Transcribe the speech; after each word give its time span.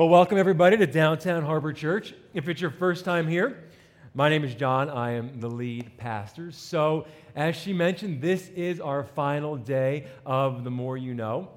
Well, 0.00 0.08
welcome 0.08 0.38
everybody 0.38 0.78
to 0.78 0.86
Downtown 0.86 1.44
Harbor 1.44 1.74
Church. 1.74 2.14
If 2.32 2.48
it's 2.48 2.58
your 2.58 2.70
first 2.70 3.04
time 3.04 3.28
here, 3.28 3.64
my 4.14 4.30
name 4.30 4.44
is 4.44 4.54
John. 4.54 4.88
I 4.88 5.10
am 5.10 5.38
the 5.40 5.50
lead 5.50 5.98
pastor. 5.98 6.52
So, 6.52 7.06
as 7.36 7.54
she 7.54 7.74
mentioned, 7.74 8.22
this 8.22 8.48
is 8.56 8.80
our 8.80 9.04
final 9.04 9.58
day 9.58 10.06
of 10.24 10.64
The 10.64 10.70
More 10.70 10.96
You 10.96 11.12
Know. 11.12 11.50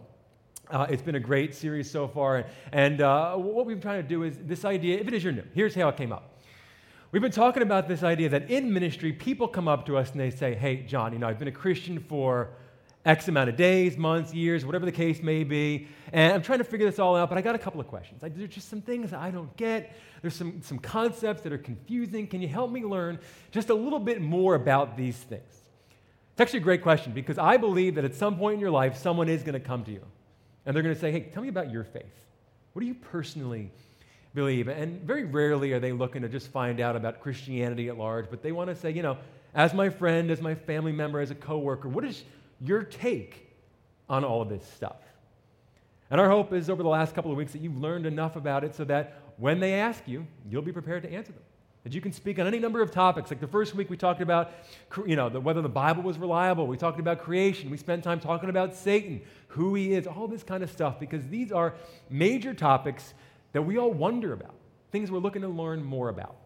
Uh, 0.70 0.88
it's 0.90 1.02
been 1.02 1.16
a 1.16 1.22
great 1.22 1.56
series 1.56 1.90
so 1.90 2.06
far. 2.06 2.46
And 2.74 3.00
uh, 3.00 3.38
what 3.38 3.66
we've 3.66 3.78
been 3.78 3.82
trying 3.82 4.02
to 4.02 4.08
do 4.10 4.24
is 4.24 4.38
this 4.40 4.66
idea, 4.66 5.00
if 5.00 5.08
it 5.08 5.14
is 5.14 5.24
your 5.24 5.32
new, 5.32 5.46
here's 5.54 5.74
how 5.74 5.88
it 5.88 5.96
came 5.96 6.12
up. 6.12 6.38
We've 7.14 7.22
been 7.22 7.32
talking 7.32 7.64
about 7.64 7.88
this 7.88 8.04
idea 8.04 8.28
that 8.28 8.52
in 8.52 8.74
ministry, 8.74 9.14
people 9.14 9.48
come 9.48 9.70
up 9.70 9.86
to 9.86 9.96
us 9.96 10.12
and 10.12 10.20
they 10.20 10.32
say, 10.32 10.54
Hey, 10.54 10.84
John, 10.84 11.14
you 11.14 11.20
know, 11.20 11.30
I've 11.30 11.40
been 11.40 11.48
a 11.48 11.52
Christian 11.54 11.98
for 11.98 12.50
X 13.06 13.28
amount 13.28 13.50
of 13.50 13.58
days, 13.58 13.98
months, 13.98 14.34
years, 14.34 14.66
whatever 14.66 14.86
the 14.86 14.92
case 14.92 15.22
may 15.22 15.44
be. 15.44 15.88
And 16.14 16.34
I'm 16.34 16.42
trying 16.42 16.60
to 16.60 16.64
figure 16.64 16.90
this 16.90 17.00
all 17.00 17.16
out, 17.18 17.28
but 17.28 17.38
I 17.38 17.42
got 17.42 17.54
a 17.54 17.60
couple 17.60 17.82
of 17.82 17.88
questions. 17.88 18.22
there's 18.22 18.50
just 18.50 18.70
some 18.70 18.82
things 18.82 19.12
I 19.12 19.30
don't 19.30 19.56
get. 19.58 19.94
There's 20.22 20.36
some, 20.36 20.62
some 20.62 20.80
concepts 20.80 21.42
that 21.42 21.52
are 21.52 21.58
confusing. 21.58 22.28
Can 22.28 22.42
you 22.42 22.48
help 22.48 22.72
me 22.72 22.84
learn 22.84 23.20
just 23.52 23.70
a 23.70 23.74
little 23.74 24.00
bit 24.00 24.22
more 24.22 24.56
about 24.56 24.96
these 24.96 25.18
things? 25.18 25.44
It's 26.32 26.42
actually 26.42 26.60
a 26.60 26.64
great 26.64 26.82
question 26.82 27.12
because 27.12 27.38
I 27.38 27.58
believe 27.58 27.96
that 27.96 28.06
at 28.06 28.16
some 28.16 28.38
point 28.38 28.56
in 28.56 28.60
your 28.60 28.72
life, 28.72 28.98
someone 28.98 29.28
is 29.28 29.44
going 29.44 29.54
to 29.54 29.60
come 29.60 29.84
to 29.84 29.92
you 29.92 30.04
and 30.66 30.76
they're 30.76 30.82
going 30.82 30.96
to 30.96 31.00
say, 31.00 31.12
Hey, 31.12 31.30
tell 31.34 31.44
me 31.44 31.50
about 31.50 31.72
your 31.72 31.84
faith. 31.84 32.26
What 32.72 32.80
do 32.80 32.88
you 32.88 32.96
personally 32.96 33.70
believe? 34.34 34.68
And 34.68 35.02
very 35.02 35.26
rarely 35.26 35.74
are 35.74 35.80
they 35.80 35.92
looking 35.92 36.22
to 36.22 36.30
just 36.30 36.48
find 36.48 36.80
out 36.80 36.96
about 36.96 37.20
Christianity 37.20 37.90
at 37.90 37.98
large, 37.98 38.30
but 38.30 38.42
they 38.42 38.52
want 38.52 38.70
to 38.70 38.76
say, 38.76 38.92
you 38.92 39.04
know, 39.04 39.18
as 39.54 39.74
my 39.74 39.90
friend, 39.90 40.32
as 40.32 40.42
my 40.42 40.56
family 40.56 40.92
member, 40.92 41.20
as 41.20 41.30
a 41.30 41.36
coworker, 41.36 41.88
what 41.88 42.04
is 42.04 42.24
your 42.64 42.84
take 42.84 43.54
on 44.10 44.24
all 44.24 44.42
of 44.42 44.50
this 44.50 44.66
stuff. 44.76 44.98
And 46.10 46.22
our 46.22 46.30
hope 46.30 46.54
is 46.54 46.70
over 46.70 46.84
the 46.84 46.90
last 46.90 47.16
couple 47.16 47.32
of 47.32 47.38
weeks 47.38 47.52
that 47.54 47.62
you've 47.62 47.78
learned 47.78 48.06
enough 48.06 48.36
about 48.36 48.64
it 48.64 48.76
so 48.76 48.86
that 48.86 49.20
when 49.38 49.60
they 49.60 49.74
ask 49.74 50.08
you, 50.08 50.28
you'll 50.50 50.62
be 50.62 50.72
prepared 50.72 51.04
to 51.04 51.12
answer 51.12 51.32
them. 51.32 51.42
That 51.84 51.94
you 51.94 52.00
can 52.00 52.14
speak 52.14 52.40
on 52.40 52.48
any 52.48 52.60
number 52.60 52.82
of 52.82 52.92
topics. 52.92 53.30
Like 53.30 53.42
the 53.42 53.48
first 53.48 53.76
week, 53.76 53.90
we 53.90 53.98
talked 53.98 54.22
about 54.22 54.52
you 55.06 55.18
know, 55.18 55.28
the, 55.28 55.42
whether 55.42 55.62
the 55.62 55.70
Bible 55.70 56.04
was 56.04 56.18
reliable. 56.18 56.66
We 56.66 56.78
talked 56.78 57.00
about 57.00 57.20
creation. 57.20 57.70
We 57.70 57.78
spent 57.78 58.04
time 58.04 58.22
talking 58.22 58.50
about 58.50 58.76
Satan, 58.76 59.22
who 59.48 59.76
he 59.76 59.94
is, 59.94 60.08
all 60.08 60.28
this 60.28 60.44
kind 60.44 60.64
of 60.64 60.72
stuff, 60.72 61.00
because 61.00 61.28
these 61.28 61.52
are 61.52 61.74
major 62.10 62.54
topics 62.54 63.14
that 63.52 63.64
we 63.64 63.78
all 63.78 63.92
wonder 63.92 64.32
about, 64.32 64.56
things 64.92 65.12
we're 65.12 65.20
looking 65.20 65.42
to 65.42 65.50
learn 65.50 65.84
more 65.84 66.08
about. 66.08 66.38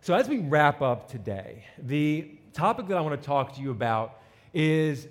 So, 0.00 0.14
as 0.14 0.28
we 0.28 0.38
wrap 0.38 0.80
up 0.80 1.10
today, 1.10 1.64
the 1.78 2.30
topic 2.52 2.86
that 2.88 2.96
I 2.96 3.00
want 3.02 3.20
to 3.20 3.26
talk 3.26 3.54
to 3.56 3.60
you 3.60 3.70
about 3.70 4.20
is 4.54 5.06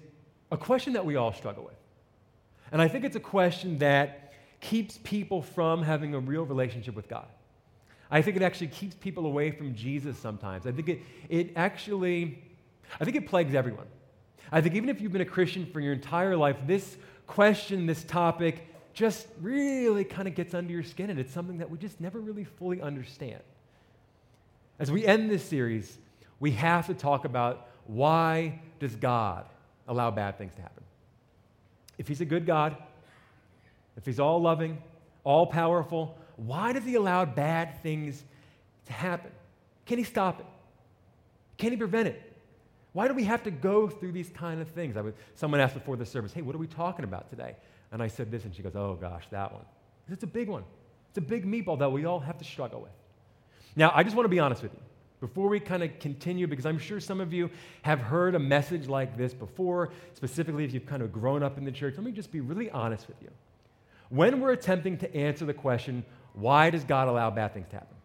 a 0.52 0.58
question 0.58 0.94
that 0.94 1.06
we 1.06 1.16
all 1.16 1.34
struggle 1.34 1.64
with. 1.64 1.76
And 2.72 2.82
I 2.82 2.88
think 2.88 3.06
it's 3.06 3.16
a 3.16 3.20
question 3.20 3.78
that 3.80 4.34
keeps 4.60 4.98
people 5.04 5.42
from 5.42 5.84
having 5.84 6.16
a 6.16 6.20
real 6.20 6.44
relationship 6.44 6.96
with 6.96 7.08
God. 7.08 7.28
I 8.10 8.22
think 8.22 8.38
it 8.38 8.44
actually 8.44 8.68
keeps 8.68 8.96
people 8.96 9.26
away 9.26 9.52
from 9.52 9.76
Jesus 9.76 10.18
sometimes. 10.18 10.66
I 10.66 10.72
think 10.72 10.88
it, 10.90 11.02
it 11.30 11.52
actually, 11.56 12.44
I 13.00 13.06
think 13.06 13.18
it 13.18 13.28
plagues 13.28 13.54
everyone. 13.54 13.88
I 14.52 14.62
think 14.62 14.76
even 14.76 14.90
if 14.90 15.02
you've 15.02 15.12
been 15.12 15.22
a 15.22 15.26
Christian 15.26 15.66
for 15.66 15.80
your 15.80 15.94
entire 15.94 16.38
life, 16.38 16.58
this 16.66 16.96
question, 17.28 17.86
this 17.86 18.04
topic, 18.04 18.68
just 18.94 19.28
really 19.42 20.04
kind 20.04 20.28
of 20.28 20.36
gets 20.36 20.54
under 20.54 20.72
your 20.72 20.84
skin, 20.84 21.10
and 21.10 21.20
it's 21.20 21.34
something 21.34 21.58
that 21.58 21.70
we 21.70 21.78
just 21.78 22.00
never 22.00 22.20
really 22.20 22.44
fully 22.44 22.82
understand. 22.82 23.42
As 24.80 24.92
we 24.92 25.06
end 25.06 25.30
this 25.30 25.44
series, 25.44 25.98
we 26.40 26.52
have 26.52 26.88
to 26.88 26.94
talk 26.94 27.26
about 27.26 27.68
why 27.88 28.60
does 28.80 28.96
God 28.96 29.46
allow 29.88 30.12
bad 30.12 30.38
things 30.38 30.54
to 30.56 30.62
happen? 30.62 30.84
If 31.98 32.08
He's 32.08 32.22
a 32.22 32.26
good 32.26 32.46
God, 32.46 32.76
if 33.98 34.06
He's 34.06 34.20
all 34.20 34.42
loving, 34.42 34.82
all 35.24 35.46
powerful, 35.46 36.18
why 36.36 36.74
does 36.74 36.84
He 36.84 36.96
allow 36.96 37.26
bad 37.26 37.82
things 37.82 38.24
to 38.88 38.94
happen? 38.94 39.32
Can 39.86 39.98
He 39.98 40.04
stop 40.04 40.40
it? 40.40 40.46
Can 41.58 41.72
He 41.72 41.78
prevent 41.78 42.08
it? 42.08 42.34
Why 42.94 43.08
do 43.08 43.14
we 43.14 43.24
have 43.24 43.44
to 43.44 43.52
go 43.52 43.88
through 43.88 44.12
these 44.12 44.30
kind 44.30 44.62
of 44.62 44.70
things? 44.70 44.98
I 44.98 45.02
was, 45.02 45.14
someone 45.36 45.60
asked 45.60 45.74
before 45.74 45.98
the 45.98 46.06
service, 46.06 46.32
hey, 46.32 46.44
what 46.44 46.56
are 46.56 46.60
we 46.60 46.68
talking 46.68 47.04
about 47.04 47.30
today? 47.30 47.56
And 47.92 48.02
I 48.02 48.08
said 48.08 48.32
this, 48.32 48.46
and 48.46 48.56
she 48.56 48.62
goes, 48.62 48.76
oh 48.76 48.98
gosh, 49.00 49.26
that 49.32 49.52
one. 49.52 49.66
It's 50.10 50.24
a 50.24 50.28
big 50.28 50.48
one. 50.48 50.64
It's 51.10 51.18
a 51.18 51.22
big 51.22 51.46
meatball 51.46 51.80
that 51.80 51.92
we 51.92 52.06
all 52.06 52.20
have 52.20 52.38
to 52.38 52.46
struggle 52.46 52.82
with. 52.82 52.92
Now, 53.76 53.92
I 53.94 54.04
just 54.04 54.16
want 54.16 54.26
to 54.26 54.30
be 54.30 54.40
honest 54.40 54.62
with 54.62 54.74
you. 54.74 54.80
Before 55.24 55.48
we 55.48 55.62
kind 55.62 55.84
of 55.84 56.00
continue, 56.00 56.48
because 56.48 56.66
I'm 56.66 56.78
sure 56.78 57.00
some 57.00 57.22
of 57.22 57.32
you 57.32 57.50
have 57.84 58.02
heard 58.02 58.36
a 58.36 58.40
message 58.40 58.90
like 58.90 59.16
this 59.16 59.34
before, 59.34 59.92
specifically 60.16 60.66
if 60.66 60.74
you've 60.74 60.86
kind 60.86 61.02
of 61.02 61.14
grown 61.14 61.42
up 61.42 61.58
in 61.58 61.64
the 61.64 61.72
church, 61.72 61.94
let 61.96 62.04
me 62.04 62.12
just 62.12 62.30
be 62.30 62.42
really 62.42 62.70
honest 62.72 63.08
with 63.08 63.16
you. 63.22 63.30
When 64.10 64.42
we're 64.42 64.52
attempting 64.52 64.98
to 64.98 65.16
answer 65.16 65.46
the 65.46 65.54
question, 65.54 66.04
why 66.34 66.72
does 66.72 66.84
God 66.84 67.08
allow 67.08 67.32
bad 67.32 67.54
things 67.54 67.70
to 67.70 67.76
happen? 67.78 67.96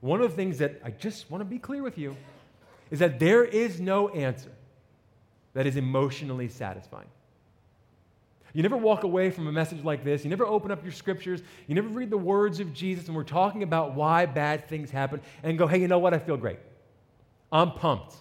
One 0.00 0.22
of 0.22 0.30
the 0.30 0.36
things 0.36 0.56
that 0.56 0.80
I 0.82 0.90
just 0.90 1.30
want 1.30 1.42
to 1.42 1.44
be 1.44 1.58
clear 1.58 1.82
with 1.82 1.98
you 1.98 2.16
is 2.90 3.00
that 3.00 3.18
there 3.18 3.44
is 3.44 3.78
no 3.78 4.08
answer 4.08 4.52
that 5.52 5.66
is 5.66 5.76
emotionally 5.76 6.48
satisfying. 6.48 7.10
You 8.58 8.62
never 8.62 8.76
walk 8.76 9.04
away 9.04 9.30
from 9.30 9.46
a 9.46 9.52
message 9.52 9.84
like 9.84 10.02
this. 10.02 10.24
You 10.24 10.30
never 10.30 10.44
open 10.44 10.72
up 10.72 10.82
your 10.82 10.90
scriptures. 10.90 11.44
You 11.68 11.76
never 11.76 11.86
read 11.86 12.10
the 12.10 12.18
words 12.18 12.58
of 12.58 12.74
Jesus, 12.74 13.06
and 13.06 13.14
we're 13.14 13.22
talking 13.22 13.62
about 13.62 13.94
why 13.94 14.26
bad 14.26 14.68
things 14.68 14.90
happen 14.90 15.20
and 15.44 15.56
go, 15.56 15.68
hey, 15.68 15.80
you 15.80 15.86
know 15.86 16.00
what? 16.00 16.12
I 16.12 16.18
feel 16.18 16.36
great. 16.36 16.58
I'm 17.52 17.70
pumped. 17.70 18.16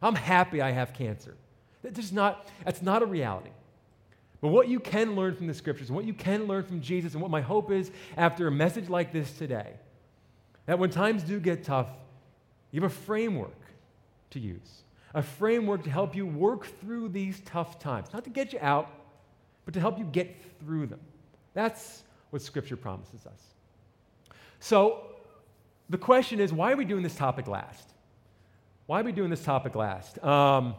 I'm 0.00 0.14
happy 0.14 0.62
I 0.62 0.70
have 0.70 0.92
cancer. 0.92 1.34
That's 1.82 2.12
not, 2.12 2.46
that's 2.64 2.82
not 2.82 3.02
a 3.02 3.06
reality. 3.06 3.50
But 4.40 4.50
what 4.50 4.68
you 4.68 4.78
can 4.78 5.16
learn 5.16 5.34
from 5.34 5.48
the 5.48 5.54
scriptures, 5.54 5.90
what 5.90 6.04
you 6.04 6.14
can 6.14 6.44
learn 6.44 6.62
from 6.62 6.80
Jesus, 6.80 7.14
and 7.14 7.20
what 7.20 7.32
my 7.32 7.40
hope 7.40 7.72
is 7.72 7.90
after 8.16 8.46
a 8.46 8.52
message 8.52 8.88
like 8.88 9.12
this 9.12 9.32
today, 9.32 9.72
that 10.66 10.78
when 10.78 10.90
times 10.90 11.24
do 11.24 11.40
get 11.40 11.64
tough, 11.64 11.88
you 12.70 12.80
have 12.80 12.92
a 12.92 12.94
framework 12.94 13.58
to 14.30 14.38
use, 14.38 14.84
a 15.14 15.22
framework 15.22 15.82
to 15.82 15.90
help 15.90 16.14
you 16.14 16.26
work 16.26 16.64
through 16.80 17.08
these 17.08 17.40
tough 17.44 17.80
times, 17.80 18.12
not 18.12 18.22
to 18.22 18.30
get 18.30 18.52
you 18.52 18.60
out 18.62 19.00
but 19.64 19.74
to 19.74 19.80
help 19.80 19.98
you 19.98 20.04
get 20.04 20.36
through 20.60 20.86
them. 20.86 21.00
That's 21.54 22.02
what 22.30 22.42
Scripture 22.42 22.76
promises 22.76 23.26
us. 23.26 23.40
So, 24.60 25.02
the 25.88 25.98
question 25.98 26.40
is 26.40 26.52
why 26.52 26.72
are 26.72 26.76
we 26.76 26.84
doing 26.84 27.02
this 27.02 27.14
topic 27.14 27.46
last? 27.46 27.90
Why 28.86 29.00
are 29.00 29.04
we 29.04 29.12
doing 29.12 29.30
this 29.30 29.42
topic 29.42 29.74
last? 29.74 30.22
Um, 30.22 30.74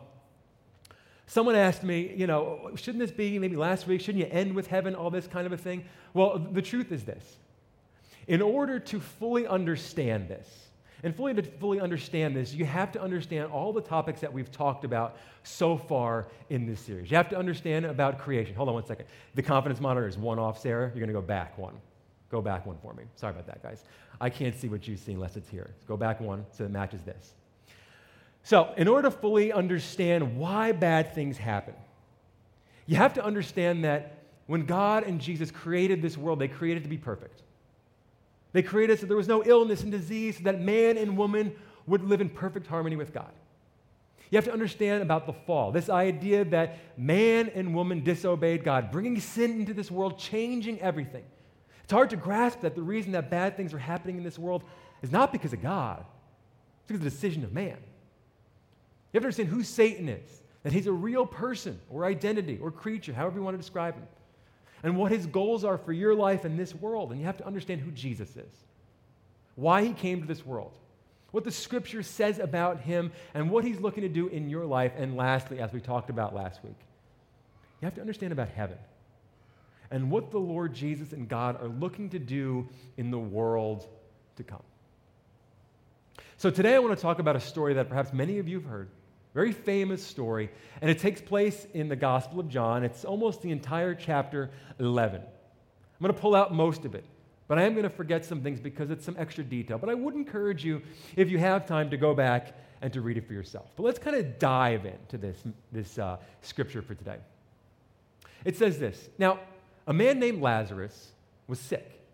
someone 1.28 1.56
asked 1.56 1.84
me, 1.84 2.14
you 2.16 2.28
know, 2.28 2.72
shouldn't 2.76 3.00
this 3.00 3.12
be 3.12 3.40
maybe 3.40 3.56
last 3.56 3.88
week? 3.88 4.02
Shouldn't 4.02 4.24
you 4.24 4.30
end 4.32 4.54
with 4.54 4.68
heaven, 4.68 4.96
all 4.96 5.10
this 5.10 5.28
kind 5.28 5.48
of 5.48 5.54
a 5.54 5.58
thing? 5.58 5.86
Well, 6.14 6.40
the 6.40 6.62
truth 6.62 6.92
is 6.92 7.04
this. 7.04 7.38
In 8.28 8.42
order 8.42 8.80
to 8.80 9.00
fully 9.00 9.48
understand 9.48 10.28
this, 10.28 10.65
and 11.06 11.16
fully 11.16 11.36
to 11.36 11.44
fully 11.44 11.80
understand 11.80 12.36
this, 12.36 12.52
you 12.52 12.66
have 12.66 12.92
to 12.94 13.02
understand 13.02 13.52
all 13.52 13.72
the 13.72 13.80
topics 13.80 14.22
that 14.22 14.34
we've 14.34 14.52
talked 14.52 14.84
about 14.84 15.18
so 15.44 15.78
far 15.78 16.28
in 16.50 16.66
this 16.66 16.80
series. 16.80 17.12
You 17.12 17.18
have 17.18 17.30
to 17.30 17.38
understand 17.38 17.86
about 17.86 18.18
creation. 18.18 18.56
Hold 18.56 18.70
on 18.70 18.74
one 18.74 18.86
second. 18.88 19.06
The 19.36 19.44
confidence 19.44 19.80
monitor 19.80 20.08
is 20.08 20.18
one 20.18 20.40
off, 20.40 20.60
Sarah. 20.60 20.88
You're 20.88 21.06
going 21.06 21.08
to 21.08 21.14
go 21.14 21.22
back 21.22 21.60
one. 21.60 21.76
Go 22.32 22.42
back 22.42 22.66
one 22.66 22.78
for 22.82 22.96
me. 22.96 23.04
Sorry 23.18 23.32
about 23.32 23.46
that, 23.46 23.62
guys. 23.62 23.84
I 24.20 24.32
can't 24.32 24.60
see 24.60 24.68
what 24.68 24.88
you 24.88 24.98
see 24.98 25.12
unless 25.12 25.38
it's 25.38 25.48
here. 25.48 25.70
Go 25.88 25.96
back 25.96 26.20
one 26.20 26.44
so 26.52 26.64
it 26.64 26.72
matches 26.72 27.04
this. 27.04 27.36
So, 28.42 28.74
in 28.76 28.88
order 28.88 29.08
to 29.10 29.16
fully 29.16 29.54
understand 29.54 30.38
why 30.38 30.72
bad 30.72 31.14
things 31.14 31.38
happen, 31.38 31.76
you 32.88 32.96
have 32.96 33.14
to 33.14 33.24
understand 33.24 33.84
that 33.84 34.24
when 34.48 34.66
God 34.66 35.04
and 35.04 35.22
Jesus 35.22 35.52
created 35.52 36.02
this 36.02 36.18
world, 36.18 36.40
they 36.40 36.48
created 36.48 36.82
it 36.82 36.84
to 36.86 36.90
be 36.90 36.98
perfect. 36.98 37.44
They 38.56 38.64
created 38.64 39.02
so 39.02 39.06
there 39.06 39.18
was 39.18 39.28
no 39.28 39.44
illness 39.44 39.84
and 39.84 39.92
disease, 39.92 40.38
so 40.38 40.44
that 40.44 40.62
man 40.62 40.98
and 40.98 41.18
woman 41.18 41.54
would 41.88 42.06
live 42.06 42.22
in 42.22 42.30
perfect 42.30 42.68
harmony 42.68 42.96
with 42.96 43.14
God. 43.14 43.30
You 44.32 44.38
have 44.38 44.46
to 44.46 44.54
understand 44.54 45.04
about 45.04 45.26
the 45.26 45.34
fall 45.34 45.74
this 45.74 45.90
idea 45.90 46.46
that 46.46 46.78
man 46.98 47.52
and 47.54 47.76
woman 47.76 48.02
disobeyed 48.02 48.64
God, 48.64 48.92
bringing 48.94 49.20
sin 49.20 49.60
into 49.60 49.74
this 49.74 49.92
world, 49.92 50.18
changing 50.18 50.80
everything. 50.80 51.26
It's 51.84 51.92
hard 51.92 52.10
to 52.12 52.16
grasp 52.16 52.62
that 52.62 52.76
the 52.76 52.82
reason 52.82 53.12
that 53.12 53.30
bad 53.30 53.58
things 53.58 53.74
are 53.74 53.78
happening 53.78 54.18
in 54.18 54.24
this 54.24 54.40
world 54.40 54.64
is 55.02 55.12
not 55.12 55.34
because 55.34 55.52
of 55.52 55.62
God, 55.62 56.00
it's 56.00 56.88
because 56.88 57.02
of 57.02 57.04
the 57.04 57.10
decision 57.10 57.44
of 57.44 57.52
man. 57.52 57.76
You 59.12 59.16
have 59.16 59.24
to 59.24 59.26
understand 59.26 59.50
who 59.50 59.64
Satan 59.64 60.08
is, 60.08 60.44
that 60.64 60.72
he's 60.72 60.88
a 60.88 60.94
real 60.94 61.26
person 61.26 61.78
or 61.90 62.06
identity 62.06 62.58
or 62.62 62.72
creature, 62.72 63.12
however 63.12 63.36
you 63.36 63.44
want 63.44 63.56
to 63.56 63.62
describe 63.62 63.96
him 63.96 64.08
and 64.86 64.96
what 64.96 65.12
his 65.12 65.26
goals 65.26 65.64
are 65.64 65.80
for 65.80 65.92
your 65.92 66.14
life 66.14 66.46
in 66.46 66.58
this 66.58 66.76
world. 66.76 67.10
And 67.10 67.20
you 67.20 67.26
have 67.26 67.38
to 67.38 67.48
understand 67.48 67.82
who 67.82 67.90
Jesus 67.90 68.30
is, 68.38 68.54
why 69.56 69.84
he 69.84 69.94
came 69.94 70.22
to 70.22 70.28
this 70.28 70.46
world, 70.46 70.78
what 71.32 71.44
the 71.44 71.50
scripture 71.50 72.04
says 72.04 72.38
about 72.38 72.82
him, 72.82 73.12
and 73.34 73.50
what 73.50 73.66
he's 73.66 73.80
looking 73.80 74.04
to 74.04 74.10
do 74.10 74.28
in 74.28 74.48
your 74.48 74.64
life. 74.64 74.92
And 74.96 75.18
lastly, 75.18 75.60
as 75.60 75.74
we 75.74 75.82
talked 75.82 76.12
about 76.12 76.36
last 76.36 76.64
week, 76.64 76.78
you 77.82 77.86
have 77.88 77.96
to 77.96 78.02
understand 78.02 78.32
about 78.32 78.50
heaven 78.50 78.78
and 79.90 80.12
what 80.12 80.30
the 80.30 80.38
Lord 80.38 80.76
Jesus 80.76 81.14
and 81.14 81.28
God 81.28 81.60
are 81.60 81.68
looking 81.68 82.12
to 82.12 82.20
do 82.20 82.70
in 82.96 83.10
the 83.10 83.18
world 83.18 83.88
to 84.36 84.44
come. 84.44 84.64
So 86.38 86.52
today 86.52 86.76
I 86.76 86.80
want 86.80 86.96
to 86.96 87.02
talk 87.02 87.18
about 87.18 87.36
a 87.36 87.40
story 87.40 87.74
that 87.74 87.90
perhaps 87.90 88.14
many 88.14 88.38
of 88.38 88.48
you 88.48 88.60
have 88.60 88.70
heard 88.70 88.90
very 89.36 89.52
famous 89.52 90.02
story, 90.02 90.50
and 90.82 90.90
it 90.90 90.98
takes 90.98 91.22
place 91.22 91.68
in 91.74 91.90
the 91.90 91.96
Gospel 91.96 92.40
of 92.40 92.48
John. 92.48 92.86
It's 92.86 93.04
almost 93.04 93.42
the 93.42 93.52
entire 93.52 93.94
chapter 93.94 94.50
11. 94.80 95.22
I'm 95.22 95.28
going 96.02 96.14
to 96.14 96.20
pull 96.20 96.36
out 96.36 96.54
most 96.54 96.86
of 96.86 96.96
it. 96.96 97.04
But 97.48 97.60
I 97.60 97.64
am 97.64 97.74
going 97.74 97.84
to 97.84 97.90
forget 97.90 98.26
some 98.26 98.42
things 98.42 98.60
because 98.60 98.90
it's 98.90 99.06
some 99.06 99.16
extra 99.20 99.44
detail. 99.44 99.78
But 99.78 99.90
I 99.90 99.94
would 99.94 100.16
encourage 100.16 100.66
you, 100.66 100.82
if 101.16 101.30
you 101.30 101.38
have 101.38 101.68
time, 101.68 101.90
to 101.92 101.98
go 101.98 102.16
back 102.16 102.58
and 102.82 102.92
to 102.94 103.02
read 103.02 103.18
it 103.18 103.28
for 103.28 103.34
yourself. 103.34 103.68
But 103.76 103.84
let's 103.84 104.00
kind 104.00 104.16
of 104.16 104.40
dive 104.40 104.86
into 104.86 105.18
this, 105.18 105.44
this 105.72 106.00
uh, 106.00 106.18
scripture 106.42 106.82
for 106.82 106.96
today. 106.96 107.18
It 108.46 108.56
says 108.58 108.80
this 108.80 109.10
Now, 109.18 109.40
a 109.86 109.94
man 109.94 110.18
named 110.18 110.42
Lazarus 110.42 111.12
was 111.48 111.60
sick, 111.60 112.05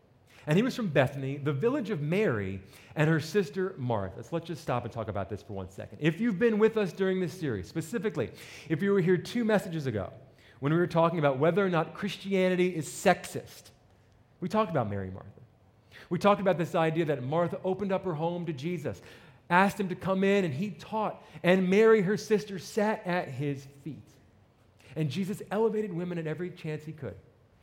and 0.47 0.57
he 0.57 0.63
was 0.63 0.75
from 0.75 0.87
Bethany, 0.87 1.37
the 1.37 1.53
village 1.53 1.89
of 1.89 2.01
Mary 2.01 2.61
and 2.95 3.09
her 3.09 3.19
sister 3.19 3.75
Martha. 3.77 4.23
So 4.23 4.29
let's 4.31 4.47
just 4.47 4.61
stop 4.61 4.83
and 4.83 4.93
talk 4.93 5.07
about 5.07 5.29
this 5.29 5.41
for 5.41 5.53
one 5.53 5.69
second. 5.69 5.99
If 6.01 6.19
you've 6.19 6.39
been 6.39 6.57
with 6.57 6.77
us 6.77 6.91
during 6.91 7.19
this 7.19 7.33
series, 7.33 7.67
specifically, 7.67 8.31
if 8.67 8.81
you 8.81 8.91
were 8.91 9.01
here 9.01 9.17
two 9.17 9.43
messages 9.43 9.85
ago 9.85 10.11
when 10.59 10.73
we 10.73 10.79
were 10.79 10.87
talking 10.87 11.19
about 11.19 11.37
whether 11.37 11.65
or 11.65 11.69
not 11.69 11.93
Christianity 11.93 12.69
is 12.69 12.87
sexist, 12.87 13.69
we 14.39 14.49
talked 14.49 14.71
about 14.71 14.89
Mary 14.89 15.11
Martha. 15.11 15.29
We 16.09 16.19
talked 16.19 16.41
about 16.41 16.57
this 16.57 16.75
idea 16.75 17.05
that 17.05 17.23
Martha 17.23 17.59
opened 17.63 17.91
up 17.91 18.03
her 18.03 18.13
home 18.13 18.45
to 18.47 18.53
Jesus, 18.53 19.01
asked 19.49 19.79
him 19.79 19.89
to 19.89 19.95
come 19.95 20.23
in, 20.23 20.43
and 20.43 20.53
he 20.53 20.71
taught. 20.71 21.23
And 21.43 21.69
Mary, 21.69 22.01
her 22.01 22.17
sister, 22.17 22.59
sat 22.59 23.05
at 23.05 23.29
his 23.29 23.65
feet. 23.83 24.07
And 24.95 25.09
Jesus 25.09 25.41
elevated 25.51 25.93
women 25.93 26.17
at 26.17 26.27
every 26.27 26.49
chance 26.49 26.83
he 26.83 26.91
could, 26.91 27.15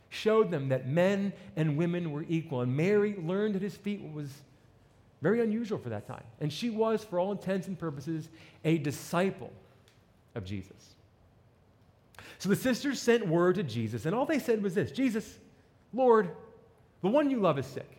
showed 0.09 0.51
them 0.51 0.69
that 0.69 0.87
men 0.87 1.33
and 1.55 1.77
women 1.77 2.11
were 2.11 2.25
equal. 2.27 2.61
And 2.61 2.75
Mary 2.75 3.15
learned 3.15 3.55
at 3.55 3.61
his 3.61 3.75
feet 3.77 4.01
what 4.01 4.13
was 4.13 4.29
very 5.21 5.41
unusual 5.41 5.77
for 5.77 5.89
that 5.89 6.07
time. 6.07 6.23
And 6.39 6.51
she 6.51 6.69
was, 6.69 7.03
for 7.03 7.19
all 7.19 7.31
intents 7.31 7.67
and 7.67 7.77
purposes, 7.77 8.29
a 8.63 8.77
disciple 8.77 9.51
of 10.35 10.45
Jesus. 10.45 10.95
So 12.37 12.49
the 12.49 12.55
sisters 12.55 13.01
sent 13.01 13.27
word 13.27 13.55
to 13.55 13.63
Jesus, 13.63 14.05
and 14.05 14.15
all 14.15 14.25
they 14.25 14.39
said 14.39 14.63
was 14.63 14.73
this 14.75 14.91
Jesus, 14.91 15.37
Lord, 15.93 16.29
the 17.01 17.09
one 17.09 17.29
you 17.29 17.39
love 17.39 17.59
is 17.59 17.65
sick. 17.65 17.89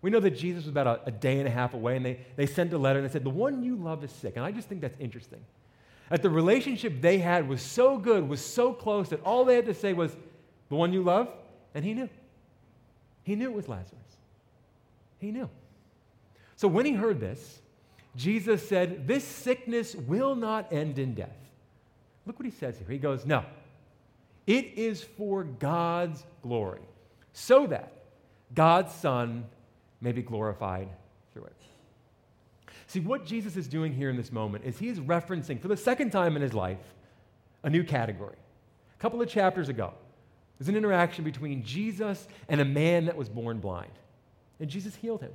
We 0.00 0.10
know 0.10 0.20
that 0.20 0.32
Jesus 0.32 0.64
was 0.64 0.70
about 0.70 0.86
a, 0.86 1.00
a, 1.06 1.10
day 1.10 1.38
and 1.38 1.48
a 1.48 1.50
half 1.50 1.72
away, 1.72 1.96
and 1.96 2.04
they, 2.04 2.20
they 2.36 2.46
sent 2.46 2.72
a 2.72 2.78
letter 2.78 2.98
and 2.98 3.08
they 3.08 3.12
said, 3.12 3.24
The 3.24 3.30
one 3.30 3.62
you 3.62 3.74
love 3.74 4.04
is 4.04 4.12
sick. 4.12 4.34
And 4.36 4.44
I 4.44 4.52
just 4.52 4.68
think 4.68 4.80
that's 4.80 5.00
interesting. 5.00 5.40
That 6.10 6.22
the 6.22 6.30
relationship 6.30 7.00
they 7.00 7.18
had 7.18 7.48
was 7.48 7.62
so 7.62 7.96
good, 7.96 8.28
was 8.28 8.44
so 8.44 8.72
close, 8.72 9.08
that 9.08 9.22
all 9.24 9.44
they 9.44 9.56
had 9.56 9.64
to 9.66 9.74
say 9.74 9.94
was, 9.94 10.14
The 10.74 10.78
one 10.78 10.92
you 10.92 11.04
love? 11.04 11.28
And 11.72 11.84
he 11.84 11.94
knew. 11.94 12.08
He 13.22 13.36
knew 13.36 13.48
it 13.48 13.54
was 13.54 13.68
Lazarus. 13.68 14.16
He 15.18 15.30
knew. 15.30 15.48
So 16.56 16.66
when 16.66 16.84
he 16.84 16.94
heard 16.94 17.20
this, 17.20 17.60
Jesus 18.16 18.68
said, 18.68 19.06
This 19.06 19.22
sickness 19.22 19.94
will 19.94 20.34
not 20.34 20.72
end 20.72 20.98
in 20.98 21.14
death. 21.14 21.36
Look 22.26 22.40
what 22.40 22.44
he 22.44 22.50
says 22.50 22.76
here. 22.76 22.88
He 22.88 22.98
goes, 22.98 23.24
No, 23.24 23.44
it 24.48 24.72
is 24.74 25.00
for 25.00 25.44
God's 25.44 26.24
glory, 26.42 26.82
so 27.32 27.68
that 27.68 27.92
God's 28.52 28.92
Son 28.92 29.44
may 30.00 30.10
be 30.10 30.22
glorified 30.22 30.88
through 31.32 31.44
it. 31.44 31.62
See, 32.88 32.98
what 32.98 33.24
Jesus 33.24 33.56
is 33.56 33.68
doing 33.68 33.92
here 33.92 34.10
in 34.10 34.16
this 34.16 34.32
moment 34.32 34.64
is 34.64 34.76
he 34.76 34.88
is 34.88 34.98
referencing, 34.98 35.62
for 35.62 35.68
the 35.68 35.76
second 35.76 36.10
time 36.10 36.34
in 36.34 36.42
his 36.42 36.52
life, 36.52 36.94
a 37.62 37.70
new 37.70 37.84
category. 37.84 38.38
A 38.98 39.00
couple 39.00 39.22
of 39.22 39.28
chapters 39.28 39.68
ago, 39.68 39.94
there's 40.64 40.70
an 40.70 40.78
interaction 40.78 41.24
between 41.24 41.62
Jesus 41.62 42.26
and 42.48 42.58
a 42.58 42.64
man 42.64 43.04
that 43.04 43.18
was 43.18 43.28
born 43.28 43.58
blind. 43.58 43.92
And 44.58 44.70
Jesus 44.70 44.94
healed 44.94 45.20
him. 45.20 45.32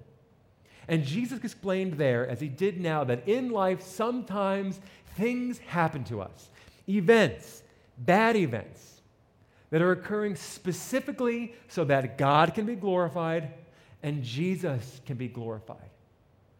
And 0.88 1.06
Jesus 1.06 1.44
explained 1.44 1.94
there, 1.94 2.28
as 2.28 2.40
he 2.40 2.48
did 2.48 2.82
now, 2.82 3.04
that 3.04 3.28
in 3.28 3.52
life 3.52 3.84
sometimes 3.84 4.80
things 5.16 5.60
happen 5.60 6.04
to 6.06 6.20
us 6.20 6.50
events, 6.88 7.62
bad 8.00 8.36
events, 8.36 9.02
that 9.70 9.84
are 9.84 9.92
occurring 9.92 10.36
specifically 10.36 11.54
so 11.68 11.84
that 11.84 12.18
God 12.18 12.56
can 12.56 12.66
be 12.66 12.74
glorified 12.74 13.54
and 14.02 14.24
Jesus 14.24 15.00
can 15.06 15.16
be 15.16 15.28
glorified. 15.28 15.92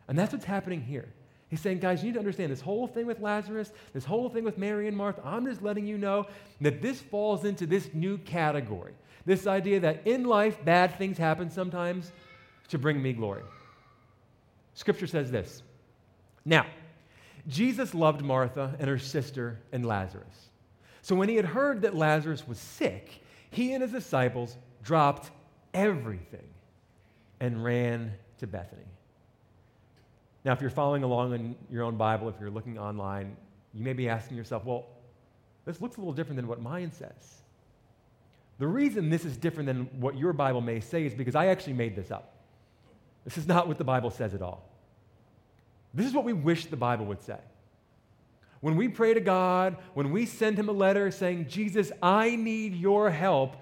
And 0.08 0.20
that's 0.20 0.32
what's 0.32 0.46
happening 0.46 0.82
here. 0.82 1.10
He's 1.50 1.60
saying, 1.60 1.80
guys, 1.80 2.02
you 2.02 2.10
need 2.10 2.14
to 2.14 2.20
understand 2.20 2.52
this 2.52 2.62
whole 2.62 2.88
thing 2.88 3.08
with 3.08 3.20
Lazarus, 3.20 3.72
this 3.94 4.06
whole 4.06 4.30
thing 4.30 4.44
with 4.44 4.58
Mary 4.58 4.88
and 4.88 4.96
Martha. 4.96 5.22
I'm 5.26 5.46
just 5.46 5.64
letting 5.64 5.88
you 5.88 5.98
know 5.98 6.28
that 6.62 6.82
this 6.82 7.02
falls 7.02 7.44
into 7.44 7.66
this 7.66 7.90
new 7.94 8.20
category. 8.20 8.94
This 9.26 9.48
idea 9.48 9.80
that 9.80 10.06
in 10.06 10.26
life, 10.26 10.64
bad 10.64 10.98
things 10.98 11.18
happen 11.18 11.50
sometimes 11.50 12.12
to 12.68 12.78
bring 12.78 13.02
me 13.02 13.14
glory. 13.14 13.44
Scripture 14.76 15.08
says 15.08 15.32
this 15.32 15.64
Now, 16.46 16.68
Jesus 17.48 17.96
loved 17.96 18.22
Martha 18.22 18.76
and 18.80 18.88
her 18.88 19.00
sister 19.00 19.60
and 19.72 19.86
Lazarus. 19.86 20.50
So 21.02 21.16
when 21.16 21.30
he 21.30 21.36
had 21.36 21.46
heard 21.46 21.82
that 21.82 21.96
Lazarus 21.96 22.48
was 22.48 22.60
sick, 22.60 23.24
he 23.50 23.74
and 23.74 23.82
his 23.82 23.92
disciples 23.92 24.56
dropped 24.84 25.32
everything 25.74 26.48
and 27.40 27.64
ran 27.64 28.14
to 28.38 28.48
Bethany. 28.48 28.84
Now, 30.50 30.54
if 30.54 30.62
you're 30.62 30.72
following 30.72 31.04
along 31.04 31.36
in 31.36 31.56
your 31.70 31.84
own 31.84 31.96
Bible, 31.96 32.28
if 32.28 32.34
you're 32.40 32.50
looking 32.50 32.80
online, 32.80 33.38
you 33.72 33.84
may 33.84 33.94
be 33.94 34.10
asking 34.10 34.36
yourself, 34.36 34.66
well, 34.66 34.88
this 35.64 35.80
looks 35.80 35.98
a 35.98 36.00
little 36.00 36.12
different 36.12 36.38
than 36.38 36.48
what 36.48 36.60
mine 36.60 36.92
says. 36.92 37.44
The 38.58 38.66
reason 38.66 39.12
this 39.12 39.26
is 39.26 39.38
different 39.38 39.68
than 39.68 39.82
what 40.02 40.18
your 40.18 40.34
Bible 40.34 40.62
may 40.62 40.80
say 40.80 41.06
is 41.06 41.14
because 41.14 41.36
I 41.36 41.50
actually 41.50 41.74
made 41.74 41.96
this 41.96 42.10
up. 42.10 42.34
This 43.26 43.38
is 43.38 43.48
not 43.48 43.68
what 43.68 43.78
the 43.78 43.84
Bible 43.84 44.10
says 44.10 44.34
at 44.34 44.42
all. 44.42 44.68
This 45.94 46.08
is 46.08 46.14
what 46.14 46.26
we 46.26 46.34
wish 46.34 46.66
the 46.66 46.76
Bible 46.76 47.06
would 47.06 47.22
say. 47.22 47.38
When 48.60 48.76
we 48.76 48.88
pray 48.88 49.14
to 49.14 49.22
God, 49.22 49.78
when 49.94 50.10
we 50.10 50.26
send 50.26 50.58
Him 50.58 50.68
a 50.68 50.72
letter 50.72 51.12
saying, 51.12 51.46
Jesus, 51.48 51.92
I 52.02 52.36
need 52.36 52.74
your 52.74 53.12
help, 53.12 53.56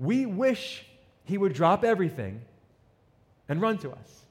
we 0.00 0.26
wish 0.26 0.84
He 1.22 1.38
would 1.38 1.52
drop 1.52 1.84
everything 1.84 2.40
and 3.48 3.62
run 3.62 3.78
to 3.78 3.92
us. 3.92 4.21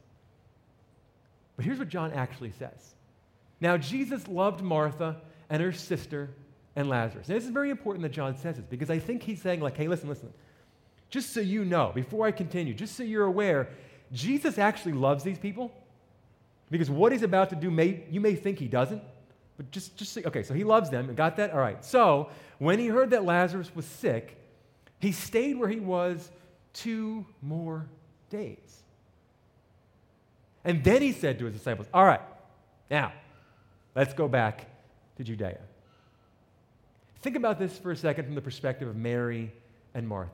But 1.61 1.67
here's 1.67 1.77
what 1.77 1.89
John 1.89 2.11
actually 2.13 2.53
says. 2.57 2.95
Now, 3.59 3.77
Jesus 3.77 4.27
loved 4.27 4.63
Martha 4.63 5.17
and 5.47 5.61
her 5.61 5.71
sister 5.71 6.31
and 6.75 6.89
Lazarus. 6.89 7.27
And 7.27 7.37
this 7.37 7.43
is 7.43 7.51
very 7.51 7.69
important 7.69 8.01
that 8.01 8.09
John 8.09 8.35
says 8.35 8.55
this 8.55 8.65
because 8.67 8.89
I 8.89 8.97
think 8.97 9.21
he's 9.21 9.39
saying, 9.43 9.61
like, 9.61 9.77
hey, 9.77 9.87
listen, 9.87 10.09
listen. 10.09 10.33
Just 11.11 11.33
so 11.33 11.39
you 11.39 11.63
know, 11.63 11.91
before 11.93 12.25
I 12.25 12.31
continue, 12.31 12.73
just 12.73 12.95
so 12.95 13.03
you're 13.03 13.25
aware, 13.25 13.69
Jesus 14.11 14.57
actually 14.57 14.93
loves 14.93 15.23
these 15.23 15.37
people 15.37 15.71
because 16.71 16.89
what 16.89 17.11
he's 17.11 17.21
about 17.21 17.51
to 17.51 17.55
do, 17.55 17.69
may, 17.69 18.05
you 18.09 18.21
may 18.21 18.33
think 18.33 18.57
he 18.57 18.67
doesn't. 18.67 19.03
But 19.55 19.69
just, 19.69 19.95
just 19.95 20.13
see, 20.13 20.25
okay, 20.25 20.41
so 20.41 20.55
he 20.55 20.63
loves 20.63 20.89
them. 20.89 21.13
Got 21.13 21.35
that? 21.35 21.51
All 21.51 21.59
right. 21.59 21.85
So 21.85 22.31
when 22.57 22.79
he 22.79 22.87
heard 22.87 23.11
that 23.11 23.23
Lazarus 23.23 23.69
was 23.75 23.85
sick, 23.85 24.35
he 24.97 25.11
stayed 25.11 25.59
where 25.59 25.69
he 25.69 25.79
was 25.79 26.31
two 26.73 27.23
more 27.39 27.85
days. 28.31 28.80
And 30.63 30.83
then 30.83 31.01
he 31.01 31.11
said 31.11 31.39
to 31.39 31.45
his 31.45 31.53
disciples, 31.53 31.87
All 31.93 32.05
right, 32.05 32.21
now 32.89 33.13
let's 33.95 34.13
go 34.13 34.27
back 34.27 34.67
to 35.17 35.23
Judea. 35.23 35.59
Think 37.21 37.35
about 37.35 37.59
this 37.59 37.77
for 37.77 37.91
a 37.91 37.95
second 37.95 38.25
from 38.25 38.35
the 38.35 38.41
perspective 38.41 38.87
of 38.87 38.95
Mary 38.95 39.51
and 39.93 40.07
Martha. 40.07 40.31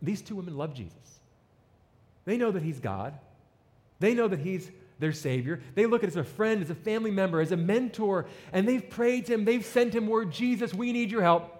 These 0.00 0.22
two 0.22 0.36
women 0.36 0.56
love 0.56 0.74
Jesus. 0.74 0.94
They 2.24 2.36
know 2.36 2.50
that 2.50 2.62
he's 2.62 2.78
God. 2.78 3.18
They 4.00 4.14
know 4.14 4.28
that 4.28 4.38
he's 4.38 4.70
their 5.00 5.12
Savior. 5.12 5.60
They 5.74 5.86
look 5.86 6.02
at 6.02 6.10
him 6.10 6.10
as 6.10 6.16
a 6.16 6.24
friend, 6.24 6.62
as 6.62 6.70
a 6.70 6.74
family 6.74 7.10
member, 7.10 7.40
as 7.40 7.52
a 7.52 7.56
mentor, 7.56 8.26
and 8.52 8.66
they've 8.66 8.88
prayed 8.88 9.26
to 9.26 9.34
him. 9.34 9.44
They've 9.44 9.64
sent 9.64 9.94
him 9.94 10.06
word 10.06 10.30
Jesus, 10.30 10.74
we 10.74 10.92
need 10.92 11.10
your 11.10 11.22
help. 11.22 11.54